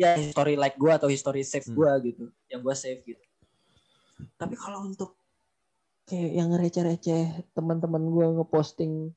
[0.00, 1.76] Ya history like gue atau history save Hmm.
[1.76, 3.20] gue gitu yang gue save gitu
[4.34, 5.12] tapi kalau untuk
[6.04, 9.12] kayak yang receh-receh teman-teman gue ngeposting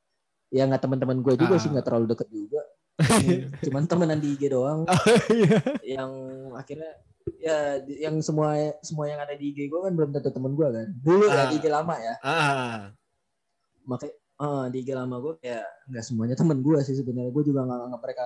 [0.49, 1.59] ya nggak teman-teman gue juga Ah.
[1.59, 2.61] sih nggak terlalu deket juga
[3.65, 4.83] cuman temenan di IG doang
[5.27, 5.57] Iya.
[5.97, 6.11] yang
[6.53, 6.91] akhirnya
[7.39, 10.87] ya yang semua semua yang ada di IG gue kan belum tentu temen gue kan
[10.99, 11.49] dulu ya Ah.
[11.49, 12.79] di IG lama ya ah
[13.83, 17.63] makanya eh, di IG lama gue kayak nggak semuanya temen gue sih sebenarnya gue juga
[17.63, 18.25] nggak nganggap mereka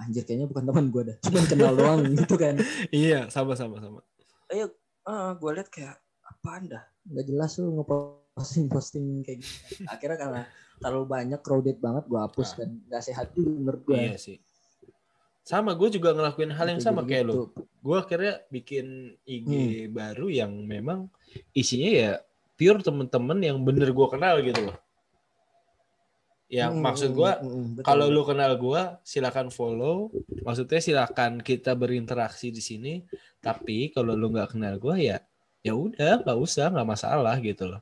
[0.00, 1.16] anjir kayaknya bukan teman gue dah.
[1.20, 2.56] Cuma kenal doang gitu kan.
[2.88, 4.00] Iya sama sama sama.
[4.48, 4.66] Eh
[5.36, 6.82] gue liat kayak apaan dah?
[7.04, 9.84] Nggak jelas lu ngeposting posting kayak gitu.
[9.86, 10.42] Akhirnya karena
[10.80, 12.56] terlalu banyak crowded banget gue hapus Ah.
[12.64, 14.40] dan nggak sehat juga menurut gue iya sih.
[15.40, 18.86] Sama gue juga ngelakuin hal yang sama kayak lo gue akhirnya bikin
[19.24, 19.92] IG Hmm.
[19.92, 21.08] baru yang memang
[21.52, 22.10] isinya ya
[22.54, 24.76] pure temen-temen yang bener gue kenal gitu loh
[26.50, 27.30] yang Hmm, maksud gue
[27.86, 30.10] kalau lu kenal gue silakan follow
[30.42, 32.94] maksudnya silakan kita berinteraksi di sini
[33.38, 35.22] tapi kalau lu nggak kenal gue ya
[35.62, 37.80] ya udah nggak usah nggak masalah gitu loh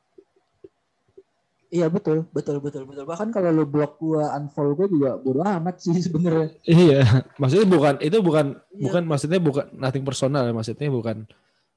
[1.69, 3.05] Iya betul, betul, betul, betul.
[3.05, 6.49] Bahkan kalau lu blok gua, unfollow gua juga bodo amat sih sebenarnya.
[6.65, 7.05] Iya,
[7.37, 8.83] maksudnya bukan itu bukan Iya.
[8.89, 11.29] bukan maksudnya bukan nothing personal ya, maksudnya bukan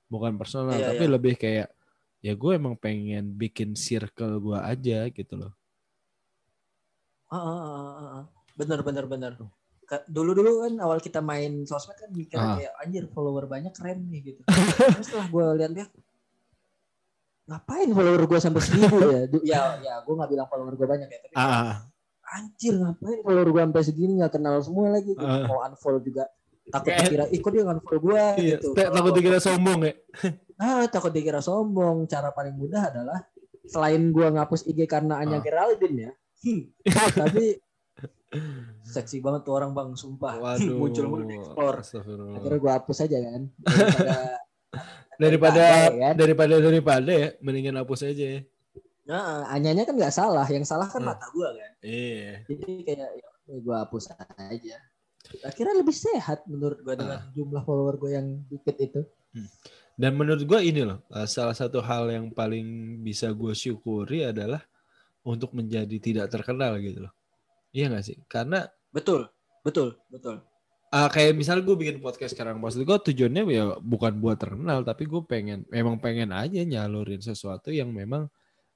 [0.08, 1.12] bukan personal Iya, tapi iya.
[1.12, 1.68] lebih kayak
[2.24, 5.52] ya gue emang pengen bikin circle gue aja gitu loh.
[7.32, 8.24] Ah, ah, ah, ah.
[8.54, 9.32] Bener, bener, bener.
[10.08, 12.56] Dulu dulu kan awal kita main sosmed kan mikir Ah.
[12.56, 14.42] kayak anjir follower banyak keren nih gitu.
[14.46, 15.86] Terus setelah gue lihat dia
[17.44, 19.22] ngapain follower gue sampai seribu ya?
[19.44, 21.84] Ya, ya gue nggak bilang follower gue banyak ya, tapi Ah,
[22.32, 25.12] anjir ngapain follower gue sampai segini nggak kenal semua lagi.
[25.12, 25.44] Gua Ah.
[25.46, 26.24] Mau unfollow juga
[26.70, 28.68] takut dikira, kok dia unfollow gue iya, gitu.
[28.72, 29.94] tak- takut dikira sombong ya.
[30.62, 32.06] Ah, takut dikira sombong.
[32.06, 33.18] Cara paling mudah adalah
[33.66, 35.44] selain gua ngapus IG karena Anya Ah.
[35.44, 36.12] Geraldine ya.
[36.44, 36.62] Hmm,
[37.16, 37.46] tapi
[38.88, 40.40] seksi banget tuh orang bang, sumpah.
[40.40, 40.76] Waduh.
[40.80, 41.84] Muncul mulu di explore.
[42.36, 43.42] Akhirnya gua hapus aja kan.
[45.22, 46.14] Daripada Daripada Daripada, ya kan?
[46.18, 48.42] daripada daripada ya, mendingan hapus aja ya.
[49.06, 51.12] nah, Anyanya kan nggak salah, yang salah kan Hmm.
[51.14, 51.72] mata gua kan.
[51.86, 52.42] Iya.
[52.50, 53.30] Jadi kayak ya,
[53.62, 54.78] gua hapus aja.
[55.46, 57.30] Akhirnya lebih sehat menurut gua dengan Ah.
[57.36, 59.02] jumlah follower gua yang dikit itu.
[59.94, 62.66] Dan menurut gue ini loh, eh, salah satu hal yang paling
[63.00, 64.64] bisa gue syukuri adalah
[65.22, 67.14] untuk menjadi tidak terkenal gitu loh.
[67.72, 68.18] Iya gak sih?
[68.28, 69.32] Karena Betul,
[69.64, 70.44] betul, betul.
[70.92, 75.08] ah, kayak misalnya gue bikin podcast sekarang, maksud gue tujuannya ya bukan buat terkenal, tapi
[75.08, 78.28] gue pengen, memang pengen aja nyalurin sesuatu yang memang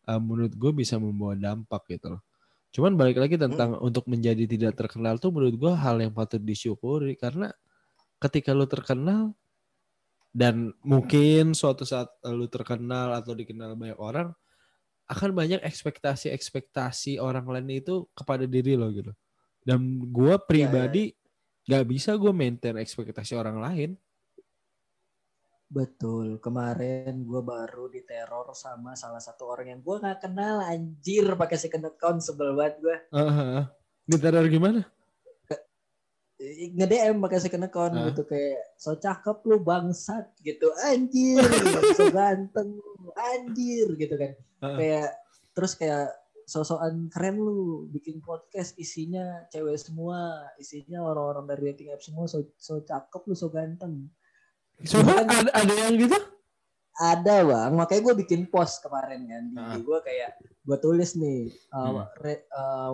[0.08, 2.24] ah, menurut gue bisa membawa dampak gitu loh.
[2.72, 7.16] Cuman balik lagi tentang untuk menjadi tidak terkenal tuh menurut gue hal yang patut disyukuri
[7.20, 7.52] karena
[8.20, 9.32] ketika lu terkenal
[10.36, 14.36] dan mungkin suatu saat lu terkenal atau dikenal banyak orang
[15.06, 19.14] akan banyak ekspektasi-ekspektasi orang lain itu kepada diri lo gitu.
[19.62, 21.14] Dan gue pribadi
[21.66, 23.92] nggak bisa gue maintain ekspektasi orang lain.
[25.66, 31.58] Betul, kemarin gue baru diteror sama salah satu orang yang gue nggak kenal anjir pakai
[31.58, 33.66] second account sebel banget gue Heeh.
[34.06, 34.86] Diteror gimana?
[36.72, 38.06] Nge DM pakai second account Ah.
[38.08, 41.42] gitu kayak so cakep lu bangsat gitu anjir
[41.94, 42.78] so ganteng
[43.16, 44.76] anjir gitu kan Ah.
[44.76, 45.10] kayak
[45.52, 46.12] terus kayak
[46.44, 52.46] sosokan keren lu bikin podcast isinya cewek semua isinya orang-orang dari dating app semua so,
[52.56, 54.10] so cakep lu so ganteng
[54.76, 56.20] Coba Kan- ada, ada yang gitu?
[56.96, 59.76] Ada bang, makanya gue bikin post kemarin kan di Ah.
[59.84, 62.08] gue kayak gue tulis nih, Hmm.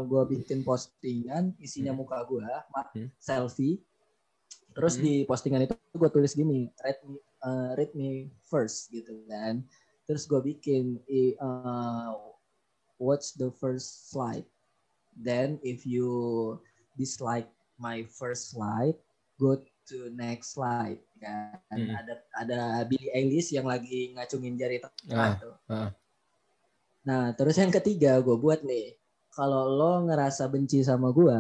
[0.10, 2.42] gue bikin postingan isinya muka gue,
[2.98, 3.14] Hmm.
[3.22, 3.78] selfie,
[4.74, 5.06] terus Hmm.
[5.06, 9.62] di postingan itu gue tulis gini, read me, uh, read me first gitu kan,
[10.10, 10.98] terus gue bikin
[11.38, 12.18] uh,
[12.98, 14.50] watch the first slide,
[15.14, 16.10] then if you
[16.98, 17.46] dislike
[17.78, 18.98] my first slide,
[19.38, 21.91] go to next slide kan Hmm.
[21.91, 25.56] ada ada Billie Eilish yang lagi ngacungin jari tengah Ah, tuh.
[25.67, 25.89] ah.
[27.04, 28.95] Nah terus yang ketiga gue buat nih
[29.30, 31.36] kalau lo ngerasa benci sama gue,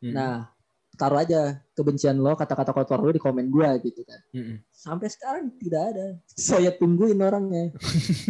[0.00, 0.12] Mm-mm.
[0.12, 0.48] nah
[0.94, 4.20] taruh aja kebencian lo kata-kata kotor lo di komen gue gitu kan.
[4.32, 4.56] Mm-mm.
[4.70, 6.06] Sampai sekarang tidak ada.
[6.28, 7.72] Saya tungguin orangnya.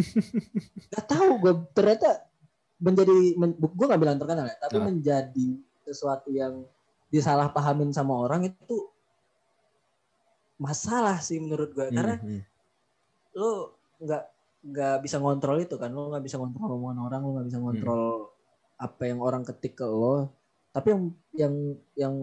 [0.93, 2.23] gak tahu gue ternyata
[2.79, 4.85] menjadi men, gue gak bilang terkenal ya, tapi Ah.
[4.87, 5.49] menjadi
[5.83, 6.65] sesuatu yang
[7.11, 8.77] disalahpahamin sama orang itu
[10.59, 12.41] masalah sih menurut gue karena Mm-mm.
[13.35, 14.25] lo nggak
[14.65, 15.91] nggak bisa ngontrol itu kan.
[15.93, 18.05] Lo nggak bisa ngontrol omongan orang lo nggak bisa ngontrol
[18.81, 20.31] apa yang orang ketik ke lo.
[20.75, 21.03] Tapi yang
[21.35, 21.55] yang
[21.95, 22.15] yang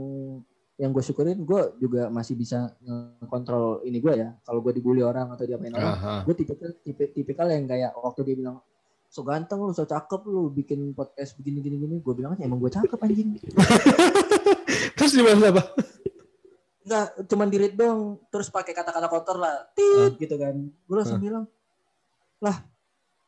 [0.81, 2.73] yang gue syukurin gue juga masih bisa
[3.21, 4.33] ngontrol ini gue ya.
[4.41, 8.35] Kalau gue dibully orang atau diapain orang gue tipe tipe tipikal yang kayak waktu dia
[8.39, 8.57] bilang
[9.11, 11.95] so ganteng lu so cakep lu bikin podcast begini gini gini.
[12.01, 13.37] Gue bilang "Ya, emang gue cakep anjing.
[14.97, 15.63] Terus dibalas apa?
[16.81, 19.69] Nggak cuman di read dong terus pakai kata-kata kotor lah.
[19.77, 20.55] Tit gitu kan.
[20.89, 21.45] Gue langsung bilang
[22.41, 22.57] lah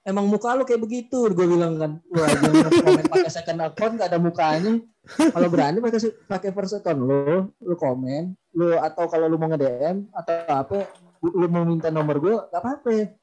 [0.03, 1.31] emang muka lu kayak begitu?
[1.31, 1.91] Gue bilang kan.
[2.11, 4.73] Wah jangan komen pakai second account gak ada mukanya.
[5.03, 9.59] Kalau berani pakai pakai first account lu lu komen lu atau kalau lu mau nge
[9.59, 10.77] DM atau apa
[11.23, 13.15] lu mau minta nomor gue gak apa-apa.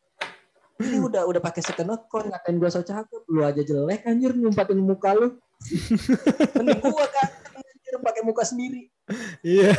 [0.81, 3.29] Ini udah udah pakai second account ngatain gue so cakep.
[3.29, 5.37] Lu aja jelek anjir nyumpatin muka lu.
[6.57, 8.89] Mending gue kan anjir pakai muka sendiri
[9.43, 9.75] Iya.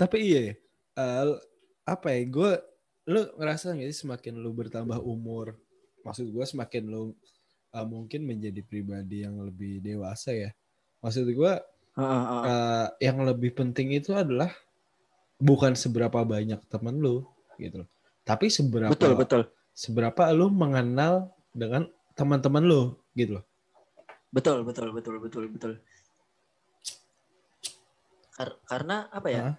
[0.00, 0.54] Tapi iya, ya,
[0.98, 1.24] eh,
[1.86, 2.20] apa ya?
[2.28, 2.52] Gue,
[3.08, 5.56] lu ngerasa nggak sih semakin lu bertambah umur,
[6.02, 7.12] maksud gue semakin lu
[7.72, 10.50] eh, mungkin menjadi pribadi yang lebih dewasa ya.
[11.04, 11.52] Maksud gue
[12.00, 14.50] eh, yang lebih penting itu adalah
[15.38, 17.24] bukan seberapa banyak temen lu
[17.60, 17.88] gitu loh.
[18.24, 19.42] Tapi seberapa betul betul
[19.74, 22.82] seberapa lu mengenal dengan teman-teman lu
[23.18, 23.44] gitu loh.
[24.34, 25.72] betul betul betul betul betul
[28.34, 29.56] Kar- karena apa ya Hah?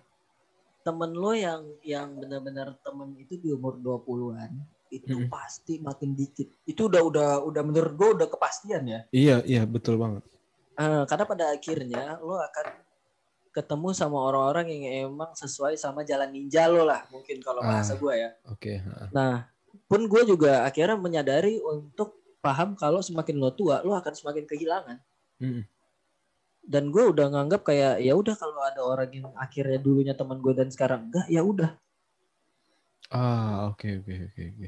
[0.83, 4.51] temen lo yang yang benar-benar temen itu di umur 20-an
[4.93, 5.31] itu Mm-mm.
[5.33, 6.45] pasti makin dikit.
[6.63, 8.99] Itu udah udah udah menurut gue udah kepastian ya.
[9.09, 10.21] Iya, iya betul banget.
[10.77, 12.67] Eh, karena pada akhirnya lo akan
[13.49, 17.79] ketemu sama orang-orang yang emang sesuai sama jalan ninja lo lah mungkin kalau Ah.
[17.79, 18.29] bahasa gue ya.
[18.45, 18.77] Oke.
[18.77, 19.09] ha.
[19.09, 19.47] Nah,
[19.87, 24.97] pun gue juga akhirnya menyadari untuk paham kalau semakin lo tua, lo akan semakin kehilangan.
[25.41, 25.63] Mm-mm.
[26.65, 30.51] Dan gue udah nganggap kayak ya udah kalau ada orang yang akhirnya dulunya teman gue
[30.51, 31.77] dan sekarang enggak, ya udah.
[33.13, 34.67] Ah, oke oke oke oke.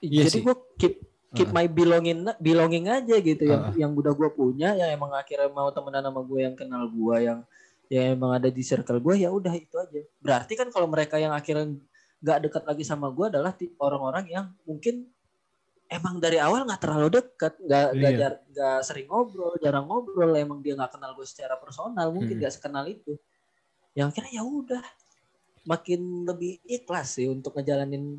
[0.00, 0.42] Iya Jadi sih.
[0.42, 0.94] gue keep
[1.32, 1.54] keep Ah.
[1.58, 3.74] my belonging belonging aja gitu yang Ah.
[3.74, 7.40] yang udah gue punya, yang emang akhirnya mau temenan sama gue yang kenal gue yang
[7.90, 10.00] yang emang ada di circle gue ya udah itu aja.
[10.22, 11.74] Berarti kan kalau mereka yang akhirnya
[12.22, 13.50] nggak dekat lagi sama gue adalah
[13.82, 15.10] orang-orang yang mungkin
[15.92, 18.20] emang dari awal nggak terlalu dekat, nggak nggak Iya.
[18.20, 22.40] jar- nggak sering ngobrol, jarang ngobrol, emang dia nggak kenal gue secara personal, mungkin Hmm.
[22.40, 23.14] nggak sekenal itu.
[23.92, 24.84] Yang akhirnya ya udah
[25.62, 28.18] makin lebih ikhlas sih untuk ngejalanin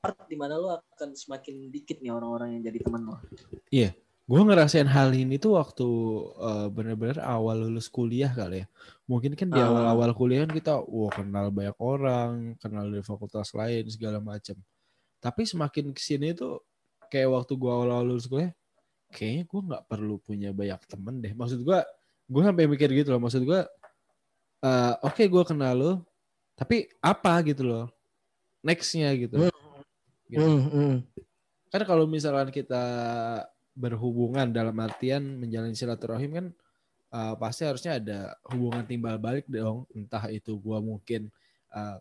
[0.00, 3.16] part di mana lo akan semakin dikit nih orang-orang yang jadi teman lo.
[4.30, 5.88] Gue ngerasain hal ini tuh waktu
[6.38, 8.66] eh, bener-bener awal lulus kuliah kali ya.
[9.10, 9.66] Mungkin kan di Ah.
[9.66, 14.54] awal-awal kuliah kan kita, wah kenal banyak orang, kenal dari fakultas lain segala macam.
[15.18, 16.62] Tapi semakin ke sini tuh
[17.10, 18.54] kayak waktu gue awal-awal lulus kuliah,
[19.10, 21.32] kayaknya gue nggak perlu punya banyak temen deh.
[21.34, 21.78] Maksud gue,
[22.30, 23.20] gue sampai mikir gitu loh.
[23.20, 23.60] Maksud gue,
[24.64, 25.92] eh, oke gue kenal lo,
[26.54, 27.84] tapi apa gitu loh?
[28.62, 29.50] Nextnya gitu.
[30.30, 30.38] Gitu.
[30.38, 30.94] Hmm, hmm.
[31.74, 32.82] kan kalau misalkan kita
[33.74, 36.46] berhubungan dalam artian menjalin silaturahim kan
[37.14, 38.18] uh, pasti harusnya ada
[38.50, 41.30] hubungan timbal balik dong entah itu gua mungkin
[41.74, 41.98] uh,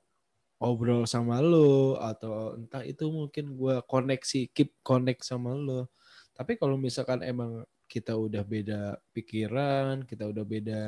[0.60, 5.88] ngobrol sama lo atau entah itu mungkin gua koneksi keep connect sama lo
[6.36, 10.82] tapi kalau misalkan emang kita udah beda pikiran kita udah beda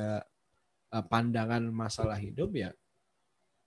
[0.92, 2.70] uh, pandangan masalah hidup ya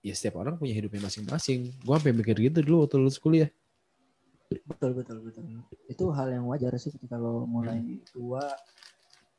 [0.00, 3.50] ya setiap orang punya hidupnya masing-masing gua sampai mikir gitu dulu waktu lulus kuliah
[4.46, 5.42] Betul betul betul.
[5.90, 7.98] Itu hal yang wajar sih ketika lo mulai Hmm.
[8.06, 8.46] tua,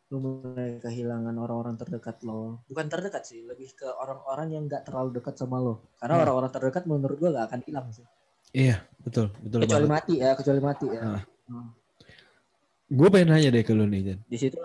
[0.08, 2.64] lo mulai kehilangan orang-orang terdekat lo.
[2.72, 5.84] Bukan terdekat sih, lebih ke orang-orang yang nggak terlalu dekat sama lo.
[6.00, 6.24] Karena Hmm.
[6.24, 8.06] orang-orang terdekat menurut gua nggak akan hilang sih.
[8.56, 9.96] iya betul betul Kecuali banget.
[10.00, 11.02] mati ya, kecuali mati ya.
[11.04, 11.24] Ah.
[11.52, 11.70] Hmm.
[12.88, 14.20] Gue pengen nanya deh ke lu nih, Jan.
[14.24, 14.58] Di situ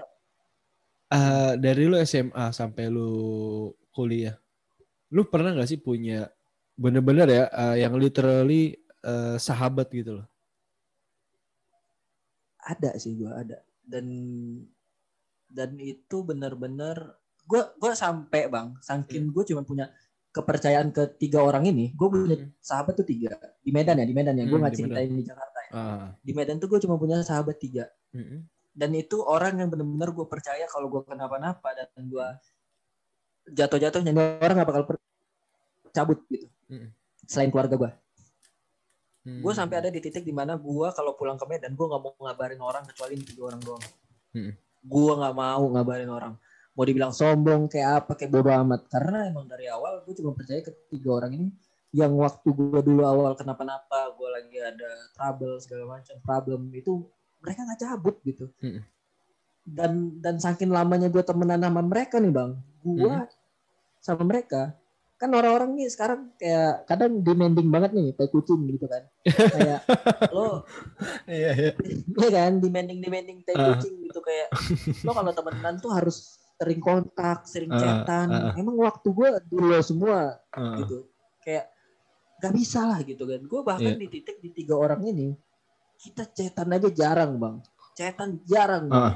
[1.12, 3.10] Eh, dari lu SMA sampai lu
[3.92, 4.32] kuliah,
[5.12, 6.30] lu pernah nggak sih punya
[6.72, 10.26] bener-bener ya eh, yang literally eh, sahabat gitu loh?
[12.62, 14.06] ada sih gua ada dan
[15.52, 16.96] dan itu benar-benar
[17.44, 18.72] gua gua sampai bang.
[18.80, 19.92] Saking gue cuma punya
[20.32, 22.48] kepercayaan ke tiga orang ini gue punya Hmm.
[22.58, 23.36] sahabat tuh tiga.
[23.60, 24.48] Di Medan ya di Medan ya.
[24.48, 25.70] Gue Hmm, nggak ceritain di Jakarta ya.
[25.72, 27.86] Ah, di Medan tuh gue cuma punya sahabat tiga.
[28.12, 28.44] Mm-mm.
[28.72, 32.26] dan itu orang yang benar-benar gue percaya kalau gue kenapa-napa dan gue
[33.48, 35.04] jatuh-jatuhnya orang gak bakal per-
[35.92, 36.48] cabut gitu.
[36.68, 36.88] Mm-mm.
[37.24, 37.90] selain keluarga gue
[39.22, 39.38] Hmm.
[39.38, 42.10] gue sampai ada di titik di mana gue kalau pulang ke Medan gue nggak mau
[42.18, 43.84] ngabarin orang kecuali tiga orang doang.
[44.34, 44.50] Mm-mm.
[44.82, 46.34] Gue nggak mau ngabarin orang.
[46.72, 48.88] Mau dibilang sombong kayak apa kayak bodo amat.
[48.90, 51.48] Karena emang dari awal gue cuma percaya ke tiga orang ini.
[51.92, 57.04] Yang waktu gue dulu awal kenapa-napa gue lagi ada trouble segala macam problem itu
[57.44, 58.48] mereka nggak cabut gitu.
[58.62, 58.82] Mm-mm.
[59.62, 62.50] dan dan saking lamanya gue temenan sama mereka nih bang.
[62.82, 63.30] Gue Mm.
[64.02, 64.74] sama mereka
[65.22, 69.80] kan orang-orang nih sekarang kayak kadang demanding banget nih kayak kucing gitu kan kayak
[70.34, 70.66] lo
[71.24, 71.70] Iya, iya.
[72.10, 73.72] Iya kan, demanding demanding teh Ah.
[73.72, 74.50] kucing gitu kayak
[75.00, 76.16] lo kalau temenan tuh harus
[76.52, 78.28] sering kontak, sering Ah, chatan.
[78.28, 78.52] ah.
[78.54, 81.06] Emang waktu gue di lo semua Ah, gitu.
[81.38, 81.70] Kayak
[82.38, 83.40] gak bisa lah gitu kan.
[83.42, 84.02] Gue bahkan Iya.
[84.02, 85.38] di titik di tiga orang ini
[85.96, 87.56] kita chatan aja jarang bang.
[87.94, 88.86] Chatan jarang.
[88.86, 88.98] Bang.
[89.00, 89.14] ah.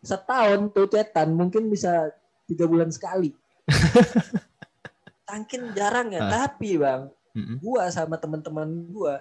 [0.00, 2.08] Setahun tuh chatan mungkin bisa
[2.44, 3.36] tiga bulan sekali.
[5.26, 6.30] Tangkin jarang ya, Ah.
[6.46, 7.58] tapi bang Mm-mm.
[7.58, 9.20] gua sama teman-teman gua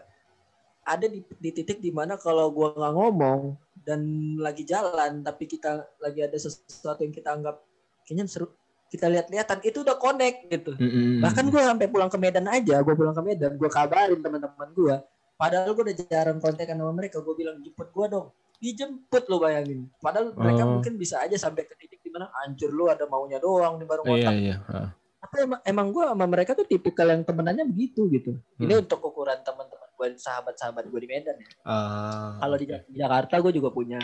[0.81, 3.41] ada di, di titik di mana kalau gua nggak ngomong
[3.81, 4.01] dan
[4.37, 7.57] lagi jalan tapi kita lagi ada sesuatu yang kita anggap
[8.03, 8.53] kayaknya seru
[8.85, 11.19] kita lihat-lihatan itu udah connect gitu Mm-mm.
[11.19, 14.95] bahkan gua sampai pulang ke Medan aja gua pulang ke Medan gua kabarin teman-teman gua
[15.35, 19.89] padahal gua udah jarang kontekan sama mereka gua bilang jemput gua dong dijemput lo bayangin
[19.97, 20.71] padahal mereka Oh.
[20.71, 24.05] mungkin bisa aja sampai ke titik di mana anjir lu ada maunya doang di baru
[24.05, 24.55] Iya, kontak iya.
[24.69, 24.89] Ah.
[25.25, 28.37] Tapi emang, emang gue sama mereka tuh tipikal yang temenannya begitu gitu.
[28.55, 28.81] Ini Hmm.
[28.85, 31.49] untuk ukuran teman-teman gue, sahabat-sahabat gue di Medan ya.
[31.65, 33.97] Ah, Kalau di, di Jakarta gue juga punya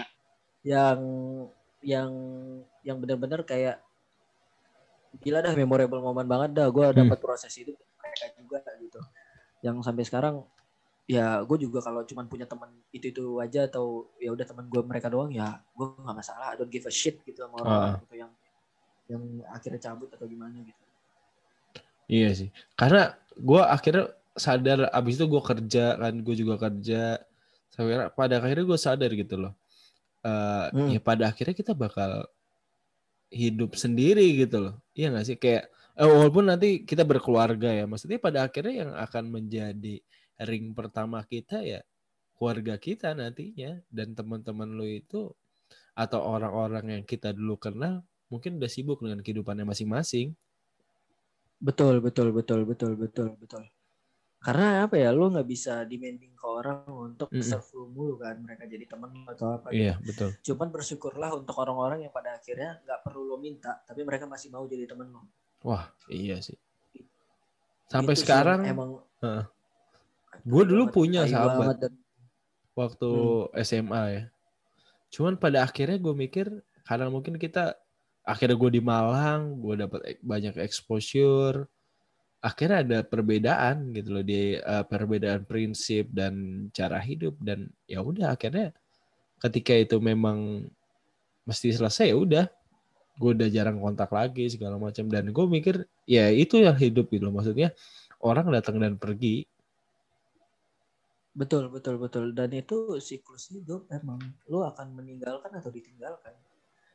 [0.62, 1.00] yang
[1.82, 2.12] yang
[2.82, 3.82] yang benar-benar kayak
[5.18, 6.68] gila dah memorable momen banget dah.
[6.68, 6.98] Gue Hmm.
[7.06, 9.00] dapat proses itu mereka juga gitu.
[9.62, 10.36] Yang sampai sekarang
[11.06, 14.80] ya gue juga kalau cuman punya teman itu itu aja atau ya udah teman gue
[14.82, 17.94] mereka doang ya gue nggak masalah I don't give a shit gitu sama orang Ah.
[18.00, 18.32] gitu yang
[19.12, 20.81] yang akhirnya cabut atau gimana gitu
[22.12, 22.50] Iya sih.
[22.76, 24.06] Karena gue akhirnya
[24.36, 27.16] sadar abis itu gue kerja kan gue juga kerja.
[27.72, 29.54] Sampai pada akhirnya gue sadar gitu loh.
[30.22, 30.90] Uh, Hmm.
[30.94, 32.30] ya pada akhirnya kita bakal
[33.32, 34.76] hidup sendiri gitu loh.
[34.94, 35.38] Iya nggak sih?
[35.40, 39.96] Kayak eh, walaupun nanti kita berkeluarga ya maksudnya pada akhirnya yang akan menjadi
[40.44, 41.80] ring pertama kita ya
[42.36, 43.80] keluarga kita nantinya.
[43.88, 45.32] Dan teman-teman lo itu
[45.96, 50.36] atau orang-orang yang kita dulu kenal mungkin udah sibuk dengan kehidupannya masing-masing
[51.62, 53.64] Betul, betul, betul, betul, betul, betul.
[54.42, 57.46] Karena apa ya, lu nggak bisa demanding ke orang untuk Mm-mm.
[57.46, 59.70] serve lu mulu kan, mereka jadi temen atau apa.
[59.70, 64.26] iya betul Cuman bersyukurlah untuk orang-orang yang pada akhirnya nggak perlu lo minta, tapi mereka
[64.26, 65.22] masih mau jadi temen lo.
[65.62, 66.58] wah iya sih
[67.86, 68.90] sampai Itu sih sekarang yang emang.
[69.22, 69.44] Heeh.
[70.42, 71.78] Gue dulu punya sahabat.
[71.78, 72.02] dan-
[72.74, 73.62] waktu Hmm.
[73.62, 74.24] SMA ya.
[75.14, 76.50] Cuman pada akhirnya gue mikir
[76.82, 77.78] karena mungkin kita
[78.26, 81.66] akhirnya gue di Malang, gue dapat ek- banyak exposure.
[82.42, 88.34] Akhirnya ada perbedaan gitu loh di eh, perbedaan prinsip dan cara hidup dan ya udah
[88.34, 88.74] akhirnya
[89.42, 90.66] ketika itu memang
[91.46, 92.46] mesti selesai ya udah
[93.22, 97.30] gue udah jarang kontak lagi segala macam dan gue mikir ya itu yang hidup gitu
[97.30, 97.70] loh maksudnya
[98.22, 99.46] orang datang dan pergi
[101.32, 102.36] Betul, betul, betul.
[102.36, 104.20] Dan itu siklus hidup emang.
[104.52, 106.36] Lu akan meninggalkan atau ditinggalkan.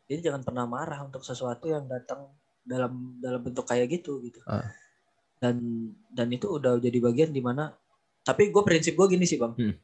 [0.07, 2.31] Jadi jangan pernah marah untuk sesuatu yang datang
[2.63, 4.39] dalam dalam bentuk kayak gitu gitu.
[4.47, 4.67] Ah.
[5.39, 7.75] Dan dan itu udah jadi bagian di mana.
[8.27, 9.55] Tapi gue prinsip gue gini sih bang.
[9.55, 9.75] Hmm.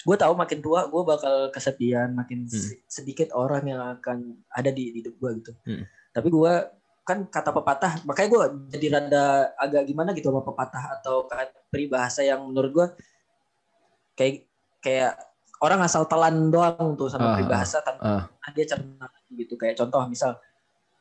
[0.00, 2.72] Gue tahu makin tua gue bakal kesepian, makin Hmm.
[2.88, 5.52] sedikit orang yang akan ada di, di hidup gue gitu.
[5.64, 5.84] Hmm.
[6.12, 6.52] Tapi gue
[7.04, 8.42] kan kata pepatah, makanya gue
[8.76, 11.26] jadi rada agak gimana gitu sama pepatah atau
[11.72, 12.86] peribahasa yang menurut gue
[14.14, 14.46] kayak
[14.84, 15.29] kayak
[15.60, 18.50] orang asal telan doang tuh sama Ah, peribahasa tanpa ah.
[18.50, 19.54] dia cerna gitu.
[19.54, 20.40] Kayak contoh misal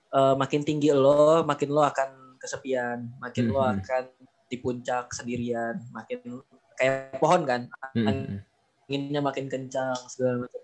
[0.09, 3.19] eh, makin tinggi lo makin lo akan kesepian.
[3.19, 3.73] Makin lo Mhm.
[3.79, 4.03] akan
[4.49, 5.79] di puncak sendirian.
[5.93, 6.19] Makin
[6.75, 7.61] kayak pohon kan.
[7.95, 8.41] Mm-mm.
[8.89, 10.61] anginnya makin kencang segala macam.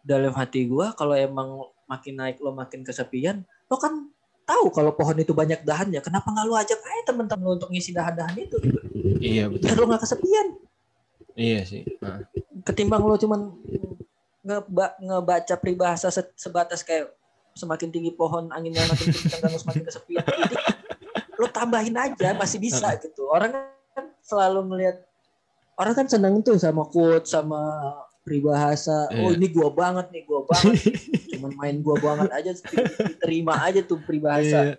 [0.00, 4.08] Dalam hati gua kalau emang makin naik lo makin kesepian lo kan
[4.48, 6.00] tahu kalau pohon itu banyak dahannya.
[6.00, 8.80] Kenapa nggak lo ajak aja temen-temen lo untuk ngisi dahan-dahan itu gitu?
[9.20, 9.68] Iya betul.
[9.68, 10.46] biar lo nggak kesepian
[11.32, 11.82] Iya sih.
[12.00, 12.20] Ah.
[12.60, 13.56] ketimbang lo cuman
[14.40, 17.08] ngeba ngebaca peribahasa se- sebatas kayak
[17.52, 20.56] semakin tinggi pohon anginnya makin kencang semakin kesepian jadi
[21.34, 23.52] lo tambahin aja masih bisa gitu orang
[23.90, 24.96] kan selalu melihat
[25.74, 27.60] orang kan seneng tuh sama quote sama
[28.20, 29.36] peribahasa oh Iya.
[29.36, 30.76] ini gua banget nih gua banget
[31.30, 32.50] cuman main gua banget aja
[33.02, 34.74] diterima aja tuh peribahasa Iya.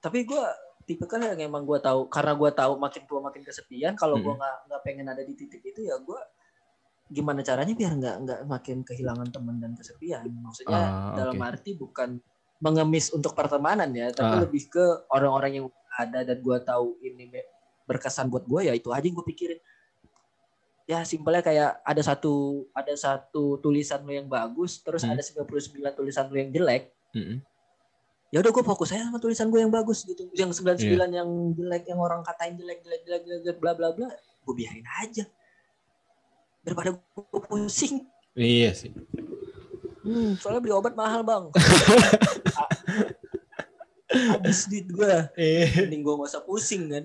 [0.00, 0.48] tapi gua
[0.84, 4.32] tipe kan yang emang gua tahu karena gua tahu makin tua makin kesepian kalau gua
[4.32, 4.38] Mm.
[4.38, 6.20] nggak nggak pengen ada di titik itu ya gua
[7.06, 12.16] gimana caranya biar nggak nggak makin kehilangan teman dan kesepian maksudnya Ah, dalam arti bukan
[12.58, 14.40] mengemis untuk pertemanan ya tapi Ah.
[14.40, 17.28] lebih ke orang-orang yang ada dan gua tahu ini
[17.84, 19.60] berkesan buat gua ya itu aja yang gua pikirin
[20.84, 22.32] ya simpelnya kayak ada satu
[22.70, 25.12] ada satu tulisan lo yang bagus terus Hmm.
[25.12, 25.48] ada 99
[25.94, 27.40] tulisan lo yang jelek Mm-mm.
[28.34, 31.22] Ya udah gue fokus aja sama tulisan gue yang bagus gitu yang 99 Iya.
[31.22, 34.10] yang jelek yang orang katain jelek jelek jelek jelek, jelek bla bla bla
[34.42, 35.22] gue biarin aja
[36.60, 38.02] daripada gue pusing
[38.34, 38.90] Iya sih.
[40.02, 41.46] hmm, soalnya beli obat mahal bang
[44.34, 45.86] habis duit gue Iya.
[45.86, 47.04] mending gue gak usah pusing kan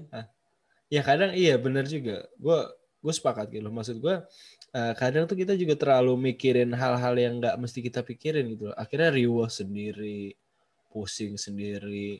[0.89, 2.25] Ya kadang iya benar juga.
[2.41, 2.57] Gue
[2.97, 3.61] gue sepakat gitu.
[3.61, 3.69] loh.
[3.69, 4.25] Maksud gue
[4.73, 8.73] eh, kadang tuh kita juga terlalu mikirin hal-hal yang nggak mesti kita pikirin gitu.
[8.73, 10.33] Akhirnya riuh sendiri,
[10.89, 12.17] pusing sendiri,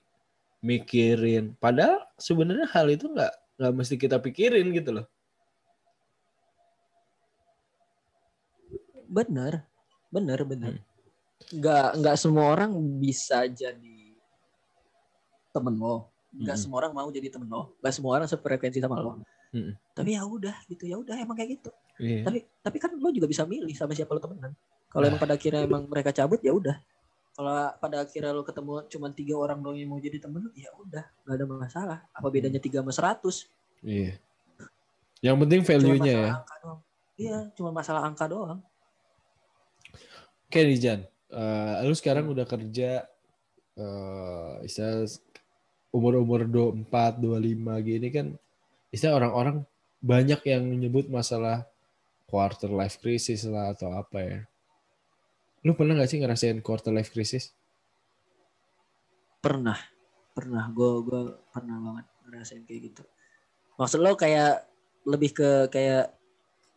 [0.62, 1.58] mikirin.
[1.58, 5.08] Padahal sebenarnya hal itu nggak nggak mesti kita pikirin gitu loh.
[9.10, 9.66] bener
[10.14, 10.86] bener bener Hmm.
[11.58, 14.14] nggak nggak semua orang bisa jadi
[15.50, 16.62] temen lo nggak Mm-mm.
[16.62, 19.18] semua orang mau jadi temen lo nggak semua orang sefrekuensi sama lo
[19.50, 19.74] Mm-mm.
[19.98, 22.22] tapi ya udah gitu ya udah emang kayak gitu Iya.
[22.22, 24.54] tapi tapi kan lo juga bisa milih sama siapa lo temenan
[24.88, 26.78] kalau emang pada akhirnya emang mereka cabut ya udah
[27.40, 30.68] kalau pada akhirnya lo ketemu cuma tiga orang doang yang mau jadi temen lo ya
[30.76, 32.00] udah nggak ada masalah.
[32.12, 33.48] Apa bedanya tiga sama seratus?
[33.80, 34.20] Iya.
[35.24, 36.34] Yang penting cuma value-nya ya.
[37.16, 38.60] iya cuma masalah angka doang.
[40.52, 43.06] Oke nih Jan, Eh, lu sekarang udah kerja
[43.80, 45.06] eh istilah
[45.94, 48.28] umur-umur 24, 25 gini kan
[48.90, 49.62] istilah orang-orang
[50.02, 51.70] banyak yang menyebut masalah
[52.26, 54.40] quarter life crisis lah atau apa ya.
[55.62, 57.52] Lu pernah gak sih ngerasain quarter life crisis?
[59.40, 59.80] pernah
[60.36, 63.04] pernah gue gue pernah banget ngerasain kayak gitu
[63.76, 64.68] maksud lo kayak
[65.08, 66.12] lebih ke kayak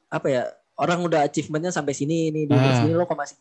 [0.06, 0.42] apa ya
[0.78, 2.78] orang udah achievementnya sampai sini nih di Ah.
[2.78, 3.34] sini lo kok masih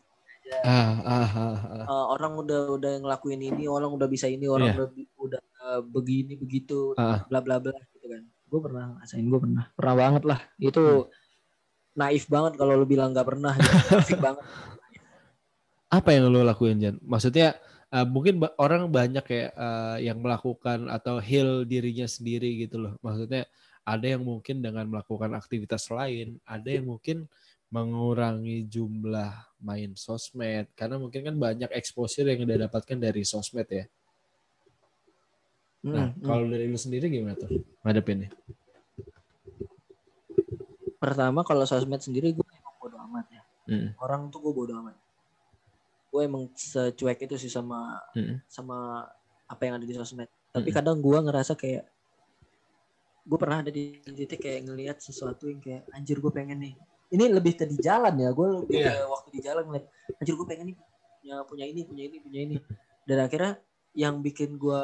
[0.66, 1.84] Ah, ah, ah, ah.
[1.86, 4.76] eh, orang udah udah ngelakuin ini orang udah bisa ini orang Iya.
[4.76, 4.86] udah
[5.16, 7.22] udah eh, begini begitu Ah.
[7.24, 10.82] bla bla bla gitu kan gue pernah ngerasain gue pernah pernah banget lah itu
[11.94, 13.70] naif banget kalau lu bilang nggak pernah gitu.
[13.94, 14.42] naif banget
[15.92, 16.96] Apa yang lo lakuin Jan?
[17.04, 17.52] Maksudnya
[17.92, 22.92] eh, mungkin ba- orang banyak kayak eh, yang melakukan atau heal dirinya sendiri gitu loh.
[23.04, 23.44] Maksudnya
[23.84, 27.28] ada yang mungkin dengan melakukan aktivitas lain, ada yang mungkin
[27.72, 29.32] mengurangi jumlah
[29.64, 33.84] main sosmed karena mungkin kan banyak exposure yang dia dapatkan dari sosmed ya.
[35.82, 36.24] Nah, Hmm, hmm.
[36.28, 37.50] kalau dari lu sendiri gimana tuh
[37.84, 38.30] ngadepinnya?
[41.02, 42.46] pertama kalau sosmed sendiri gue
[42.78, 44.94] bodo amat ya Mm, orang tuh gue bodo amat
[46.12, 49.08] gue emang secuek itu sih sama mm, sama
[49.48, 50.76] apa yang ada di sosmed tapi Mm-mm.
[50.76, 51.88] kadang gue ngerasa kayak
[53.22, 56.74] gue pernah ada di titik kayak ngelihat sesuatu yang kayak anjir gue pengen nih
[57.12, 58.92] ini lebih ke di jalan ya gue lebih Iya.
[58.92, 59.84] ke waktu di jalan ngeliat
[60.18, 60.76] anjir gue pengen nih
[61.22, 62.56] punya punya ini punya ini punya ini
[63.08, 63.52] dan akhirnya
[63.94, 64.80] yang bikin gue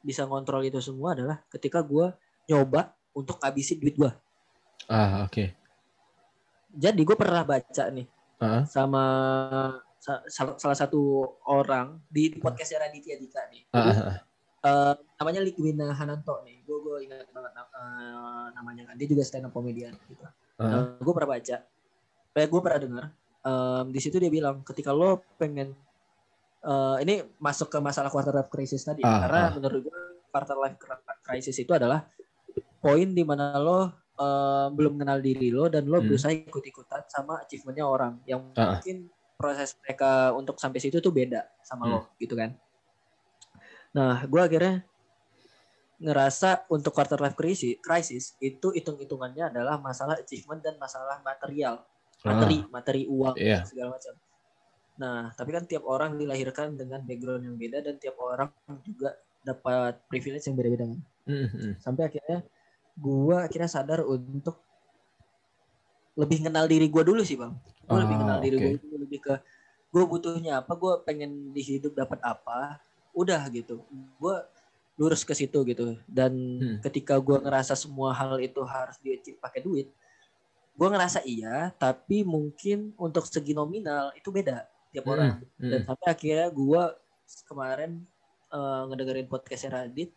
[0.00, 2.14] bisa ngontrol itu semua adalah ketika gue
[2.46, 4.12] nyoba untuk habisin duit gue
[4.86, 5.50] Ah, oke.
[6.70, 8.06] jadi gue pernah baca nih
[8.38, 9.02] Ah, sama
[9.50, 9.85] sa-
[10.28, 11.00] salah, salah satu
[11.44, 14.22] orang di, di podcastnya Raditya Dika nih ah.
[14.66, 19.46] Eh, namanya Ligwina Hananto nih gue gue ingat banget eh, namanya kan dia juga stand
[19.46, 20.26] up comedian gitu
[20.56, 20.96] Ah.
[20.96, 21.56] gue pernah baca
[22.32, 23.06] kayak gue pernah dengar
[23.42, 25.76] em, di situ dia bilang ketika lo pengen
[26.62, 30.00] eh, ini masuk ke masalah quarter life crisis tadi Ah, karena menurut gue
[30.32, 32.08] quarter life cri- crisis itu adalah
[32.78, 33.86] poin di mana lo
[34.16, 36.08] eh, belum kenal diri lo dan lo Hmm.
[36.08, 38.80] berusaha ikut-ikutan sama achievementnya orang yang Ah.
[38.80, 41.92] mungkin proses mereka untuk sampai situ tuh beda sama Hmm.
[41.92, 42.56] lo gitu kan
[43.92, 44.84] nah gue akhirnya
[45.96, 51.80] ngerasa untuk quarter life crisis, crisis itu hitung-hitungannya adalah masalah achievement dan masalah material
[52.20, 53.64] materi materi uang Iya.
[53.64, 54.12] segala macam
[54.96, 58.48] nah tapi kan tiap orang dilahirkan dengan background yang beda dan tiap orang
[58.84, 61.72] juga dapat privilege yang beda-beda kan Mm, mm.
[61.82, 62.38] sampai akhirnya
[62.94, 64.62] gua akhirnya sadar untuk
[66.16, 67.52] lebih kenal diri gua dulu sih bang.
[67.86, 68.64] Lebih Ah, kenal diri oke.
[68.64, 69.34] gua dulu lebih ke
[69.92, 72.80] gua butuhnya apa gua pengen di hidup dapat apa
[73.12, 73.84] udah gitu.
[74.18, 74.48] Gua
[74.96, 76.00] lurus ke situ gitu.
[76.08, 76.76] Dan Hmm.
[76.80, 79.92] ketika gua ngerasa semua hal itu harus di pakai duit
[80.76, 85.40] gua ngerasa iya tapi mungkin untuk segi nominal itu beda tiap orang.
[85.56, 86.82] Mm, dan sampai akhirnya gua
[87.48, 88.04] kemarin
[88.46, 90.12] eh, ngedengerin podcastnya Radit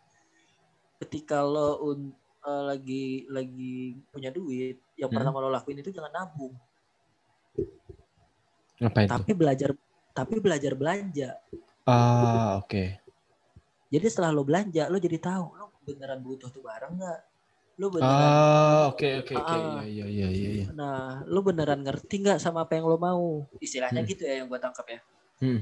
[1.00, 3.76] ketika lo un- eh, lagi lagi
[4.08, 5.16] punya duit yang Hmm.
[5.16, 6.54] pertama lo lakuin itu jangan nabung
[8.78, 9.12] Ngapain tuh?
[9.14, 9.70] tapi belajar
[10.10, 11.36] tapi belajar belanja
[11.84, 12.96] Ah, oke.
[13.86, 17.20] jadi setelah lo belanja lo jadi tahu lo beneran butuh tuh barang nggak
[17.76, 19.52] lo beneran Ah, oke oke oke.
[19.52, 19.82] Ah.
[19.82, 20.66] Iya iya iya iya.
[20.70, 24.08] nah lo beneran ngerti nggak sama apa yang lo mau istilahnya Hmm.
[24.08, 25.00] gitu ya yang gue tangkap ya
[25.38, 25.60] Hmm.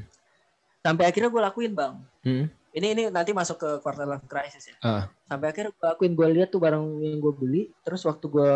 [0.79, 2.47] sampai akhirnya gue lakuin bang Hmm.
[2.79, 5.03] Ini ini nanti masuk ke quarter life crisis ya Ah.
[5.25, 8.53] sampai akhirnya gue lakuin gue lihat tuh barang yang gue beli terus waktu gue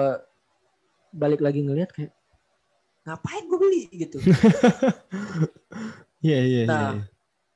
[1.12, 2.14] balik lagi ngeliat kayak
[3.03, 4.23] ngapain gue beli gitu
[6.23, 7.03] Iya iya Nah, iya.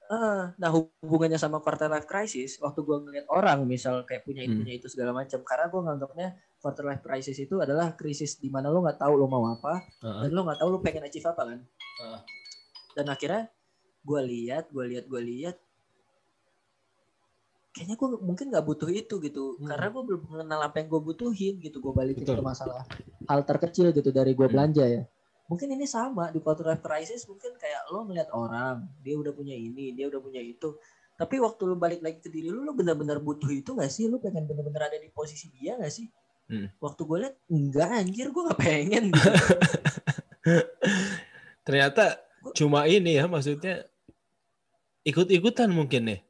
[0.07, 4.55] Eh, nah hubungannya sama quarter life crisis waktu gue ngeliat orang misal kayak punya itu
[4.55, 4.63] Hmm.
[4.63, 8.71] punya itu segala macam karena gue nganggapnya quarter life crisis itu adalah krisis di mana
[8.71, 10.23] lo nggak tahu lo mau apa Ah.
[10.23, 11.59] dan lo nggak tahu lo pengen achieve apa kan
[12.01, 12.23] Ah.
[12.95, 13.51] dan akhirnya
[14.01, 15.57] gue lihat gue lihat gue lihat
[17.77, 19.69] kayaknya gue mungkin nggak butuh itu gitu Hmm.
[19.69, 22.41] karena gue belum mengenal apa yang gue butuhin gitu gue balikin Betul.
[22.41, 22.83] ke masalah
[23.29, 24.55] hal terkecil gitu dari gue Hmm.
[24.57, 25.03] belanja ya
[25.47, 29.53] mungkin ini sama di quarter life crisis mungkin kayak lo ngeliat orang dia udah punya
[29.53, 30.75] ini dia udah punya itu
[31.15, 34.19] tapi waktu lo balik lagi ke diri lo lo benar-benar butuh itu gak sih lo
[34.19, 36.09] pengen benar-benar ada di posisi dia gak sih
[36.47, 36.71] Hmm.
[36.79, 39.19] waktu gue lihat enggak anjir gue gak pengen gitu.
[41.67, 42.23] Ternyata
[42.55, 43.83] cuma ini ya maksudnya
[45.03, 46.21] ikut-ikutan mungkin nih.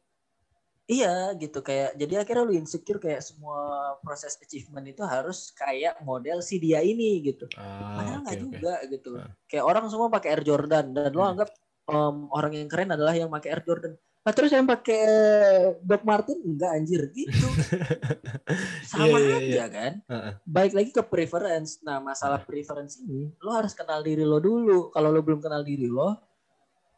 [0.87, 3.59] Iya gitu kayak jadi akhirnya lu insecure kayak semua
[4.07, 7.51] proses achievement itu harus kayak model si dia ini gitu.
[7.59, 8.45] Ah, Padahal nggak oke.
[8.47, 9.11] juga gitu.
[9.19, 9.31] Ah.
[9.51, 11.33] Kayak orang semua pakai Air Jordan dan lo Hmm.
[11.35, 11.51] anggap
[11.87, 13.95] em, orang yang keren adalah yang pakai Air Jordan.
[13.99, 15.03] Nah, terus yang pakai
[15.83, 17.47] Doc Martin enggak anjir gitu.
[18.91, 19.93] Sama Iya, iya, aja kan.
[20.07, 20.33] Heeh.
[20.43, 21.79] Baik lagi ke preference.
[21.83, 24.91] Nah, masalah preference ini lo harus kenal diri lo dulu.
[24.91, 26.15] Kalau lo belum kenal diri lo,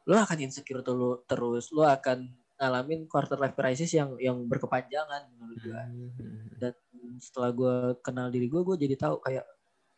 [0.05, 0.85] lo akan insecure
[1.25, 1.69] terus.
[1.69, 2.29] Lo akan
[2.59, 6.51] ngalamin quarter life crisis yang yang berkepanjangan menurut gue Hmm.
[6.59, 6.75] dan
[7.17, 9.47] setelah gue kenal diri gue gue jadi tahu kayak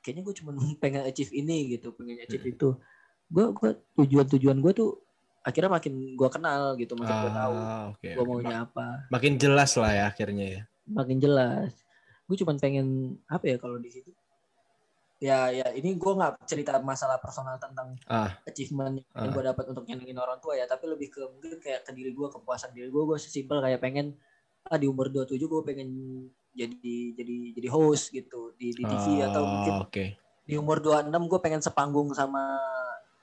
[0.01, 2.55] kayaknya gue cuma pengen achieve ini gitu pengen achieve Hmm.
[2.55, 2.69] itu
[3.27, 4.91] gue gue tujuan tujuan gue tuh
[5.41, 9.73] akhirnya makin gue kenal gitu makin gue tahu Ah, gue maunya Ma- apa Makin jelas
[9.75, 10.63] lah ya akhirnya ya.
[10.85, 11.73] makin jelas
[12.27, 12.87] gue cuma pengen
[13.25, 14.13] apa ya kalau di situ
[15.21, 18.33] ya ya ini gue nggak cerita masalah personal tentang Ah.
[18.43, 19.31] achievement yang Ah.
[19.31, 22.25] gue dapat untuk nyenengin orang tua ya tapi lebih ke mungkin kayak ke diri gue
[22.27, 24.17] kepuasan diri gue gue sesimpel kayak pengen
[24.65, 25.89] ah di umur 27 gue pengen
[26.51, 26.75] jadi
[27.15, 30.05] jadi jadi host gitu di di TV atau mungkin Oh, Oke.
[30.43, 32.57] di umur 26 gue pengen sepanggung sama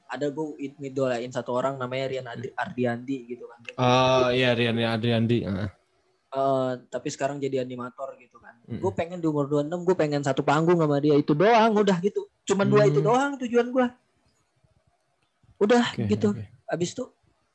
[0.08, 0.46] ada gue
[0.78, 3.60] ngidolain satu orang namanya Rian Adri- Ardiandi gitu kan.
[3.76, 5.44] Oh iya Rian Adriandi.
[5.44, 5.70] Heeh.
[6.28, 8.60] Eh, tapi sekarang jadi animator gitu kan.
[8.68, 8.84] Mm.
[8.84, 12.28] Gue pengen di umur 26 gue pengen satu panggung sama dia itu doang udah gitu.
[12.44, 13.88] Cuman dua itu doang tujuan gue.
[15.58, 16.36] Udah Oke, gitu.
[16.36, 16.44] oke.
[16.68, 17.04] Abis itu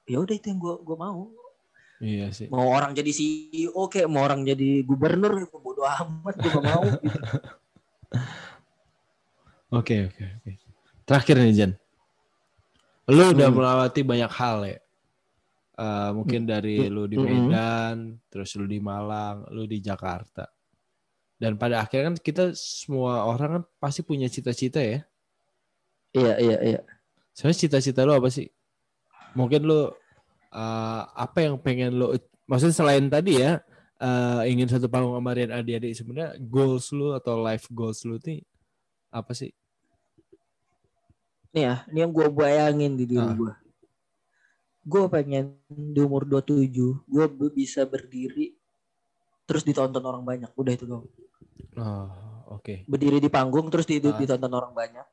[0.08, 1.28] ya udah itu yang gue gue mau.
[2.00, 2.48] Iya sih.
[2.48, 6.82] Mau orang jadi CEO kayak mau orang jadi gubernur gue bodo amat gue gak mau
[6.98, 7.18] gitu.
[9.72, 10.50] Oke oke oke.
[11.08, 11.72] Terakhir nih Jan.
[13.08, 13.56] Lu udah Hmm.
[13.56, 14.78] melewati banyak hal ya.
[15.82, 17.18] Eh, mungkin dari lu di.
[17.18, 20.46] Medan, terus lu di Malang, lu di Jakarta.
[21.34, 25.02] Dan pada akhirnya kan kita semua orang kan pasti punya cita-cita ya.
[26.14, 26.80] Iya iya iya.
[27.34, 28.46] Sebenarnya cita-cita lu apa sih?
[29.34, 29.90] Mungkin lu
[30.54, 32.14] eh, apa yang pengen lu
[32.46, 33.58] maksudnya selain tadi ya
[33.98, 38.38] eh, ingin satu panggung sama Rian adik-adik sebenarnya goals lu atau life goals lu nih
[39.10, 39.50] apa sih?
[41.52, 43.34] Nih ya, ini yang gue bayangin di diri Ah.
[43.34, 43.52] gue.
[44.82, 48.50] Gue pengen di umur 27, gue bisa berdiri
[49.42, 50.50] terus ditonton orang banyak.
[50.52, 51.06] Udah itu dong.
[51.74, 52.08] Oh,
[52.52, 52.82] oke.
[52.84, 54.12] Berdiri di panggung terus di- Ah.
[54.12, 55.06] ditonton orang banyak.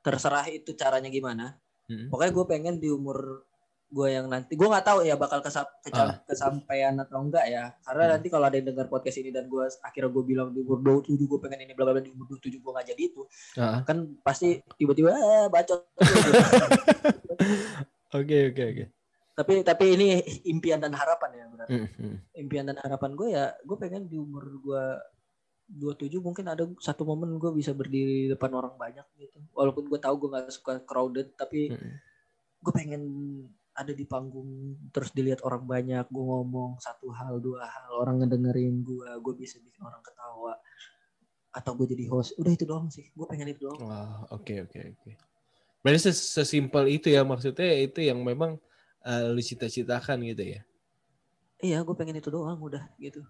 [0.00, 1.60] Terserah itu caranya gimana.
[1.86, 2.08] Mm-mm.
[2.08, 3.44] Pokoknya gue pengen di umur
[3.86, 6.16] gue yang nanti, gue nggak tahu ya bakal kesa- keca- Ah.
[6.24, 7.76] kesampaian atau enggak ya.
[7.84, 8.12] Karena Hmm.
[8.16, 11.28] nanti kalau ada yang dengar podcast ini dan gue akhirnya gue bilang di umur 27
[11.28, 13.22] gue pengen ini bla bla bla di umur 27 gue nggak jadi itu,
[13.60, 15.80] Ah, kan pasti tiba-tiba eh, bacot.
[18.12, 18.84] Oke oke oke.
[19.32, 20.06] Tapi tapi ini
[20.44, 22.14] impian dan harapan ya benar Mm-mm.
[22.36, 24.84] impian dan harapan gue ya gue pengen di umur gue
[25.72, 29.96] 27 mungkin ada satu momen gue bisa berdiri di depan orang banyak gitu walaupun gue
[29.96, 31.92] tahu gue nggak suka crowded tapi Mm-mm.
[32.60, 33.02] gue pengen
[33.72, 38.84] ada di panggung terus dilihat orang banyak gue ngomong satu hal dua hal orang ngedengerin
[38.84, 40.60] gue gue bisa bikin orang ketawa
[41.56, 44.76] atau gue jadi host udah itu doang sih gue pengen itu doang Wah, oke oke
[44.92, 45.10] oke.
[45.80, 48.60] Berarti ses- sesimpel itu ya maksudnya itu yang memang
[49.06, 50.60] eh, lu cita-citakan gitu ya.
[51.62, 53.22] Iya, gue pengen itu doang udah gitu.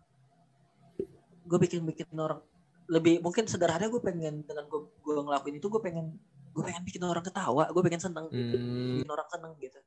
[1.44, 2.40] Gue bikin bikin orang
[2.88, 6.16] lebih mungkin sederhana gue pengen dengan gue gue ngelakuin itu gue pengen
[6.52, 9.80] gue pengen bikin orang ketawa, gue pengen seneng gitu, Hmm, bikin orang seneng gitu.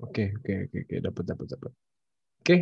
[0.00, 1.72] Oke oke oke oke dapat dapat dapat.
[2.40, 2.56] Oke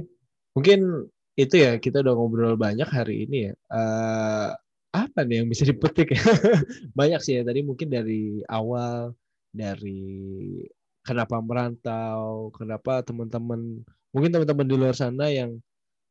[0.56, 3.52] mungkin itu ya kita udah ngobrol banyak hari ini ya.
[3.54, 4.48] Eh,
[4.92, 6.20] apa nih yang bisa dipetik ya?
[6.98, 9.12] banyak sih ya tadi mungkin dari awal
[9.58, 10.62] dari
[11.02, 13.82] kenapa merantau, kenapa teman-teman
[14.14, 15.58] mungkin teman-teman di luar sana yang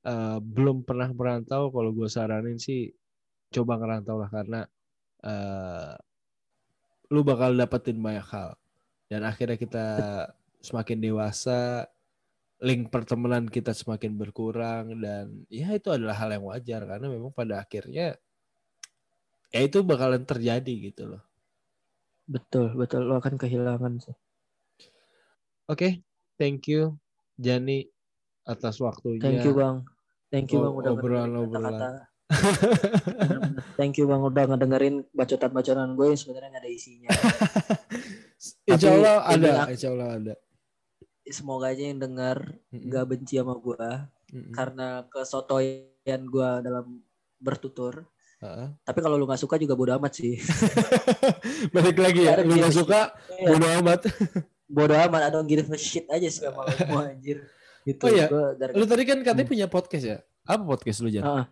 [0.03, 2.91] eh, belum pernah merantau, kalau gue saranin sih
[3.55, 4.61] coba ngerantau lah karena
[5.23, 5.95] eh,
[7.13, 8.59] lu bakal dapetin banyak hal
[9.07, 9.87] dan akhirnya kita
[10.59, 11.87] semakin dewasa,
[12.59, 17.61] link pertemanan kita semakin berkurang dan ya itu adalah hal yang wajar karena memang pada
[17.63, 18.17] akhirnya
[19.53, 21.23] ya itu bakalan terjadi gitu loh.
[22.27, 24.15] Betul, betul lo akan kehilangan sih.
[25.71, 26.03] Oke,
[26.35, 26.99] thank you
[27.39, 27.87] Jani
[28.43, 29.23] atas waktunya.
[29.23, 29.75] Thank you bang,
[30.27, 32.03] thank you bang udah obrolan- obrolan.
[33.79, 37.09] Thank you bang udah ngedengerin bacotan-bacotan gue yang sebenarnya nggak ada isinya.
[38.71, 40.33] insya Allah ada, insya Allah ada.
[41.27, 42.39] Semoga aja yang dengar
[42.71, 43.87] Mm-mm, nggak benci sama gue
[44.31, 44.51] mm-mm.
[44.55, 47.03] karena kesotoyan gue dalam
[47.39, 48.07] bertutur.
[48.83, 50.37] Tapi kalau lu nggak suka juga bodo amat sih.
[51.73, 52.85] Balik lagi ya, lu gak gitu.
[52.85, 54.01] suka, Iya, bodo amat.
[54.67, 57.41] bodo amat, I don't give a shit aja sih sama lu anjir.
[57.81, 58.03] Gitu.
[58.03, 59.51] Oh iya, dari Lu tadi kan katanya Hmm.
[59.51, 60.17] punya podcast ya?
[60.43, 61.23] Apa podcast lu Jan?
[61.23, 61.45] Ah,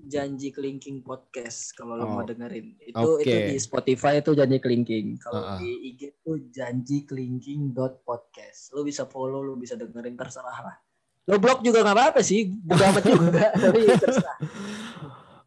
[0.00, 2.74] Janji Kelingking Podcast kalau lu Oh, mau dengerin.
[2.80, 3.22] Itu oke.
[3.22, 5.18] itu di Spotify itu Janji Kelingking.
[5.18, 5.58] Kalau ah.
[5.58, 7.70] di IG itu janji kelingking
[8.02, 8.72] podcast.
[8.72, 10.76] Lu bisa follow, lu bisa dengerin terserah lah.
[11.26, 13.46] Lu blog juga nggak apa-apa sih, bodo amat juga.
[13.62, 14.38] Tapi terserah.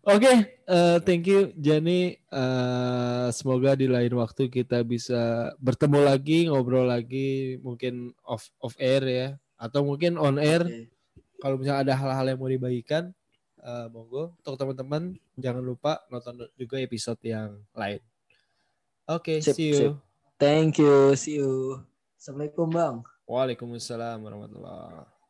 [0.03, 2.19] Oke, eh, thank you Jani.
[2.19, 8.99] Eh, semoga di lain waktu kita bisa bertemu lagi, ngobrol lagi, mungkin off off air
[9.07, 10.59] ya, atau mungkin on air.
[10.67, 10.91] Oke.
[11.39, 13.15] Kalau misalnya ada hal-hal yang mau dibagikan,
[13.63, 14.35] eh, monggo.
[14.43, 18.03] Untuk teman-teman jangan lupa nonton juga episode yang lain.
[19.07, 19.79] Oke, Sip, see you.
[19.79, 19.95] sip.
[20.35, 21.79] Thank you, see you.
[22.19, 22.95] Assalamualaikum bang.
[23.23, 25.22] Waalaikumsalam warahmatullahi.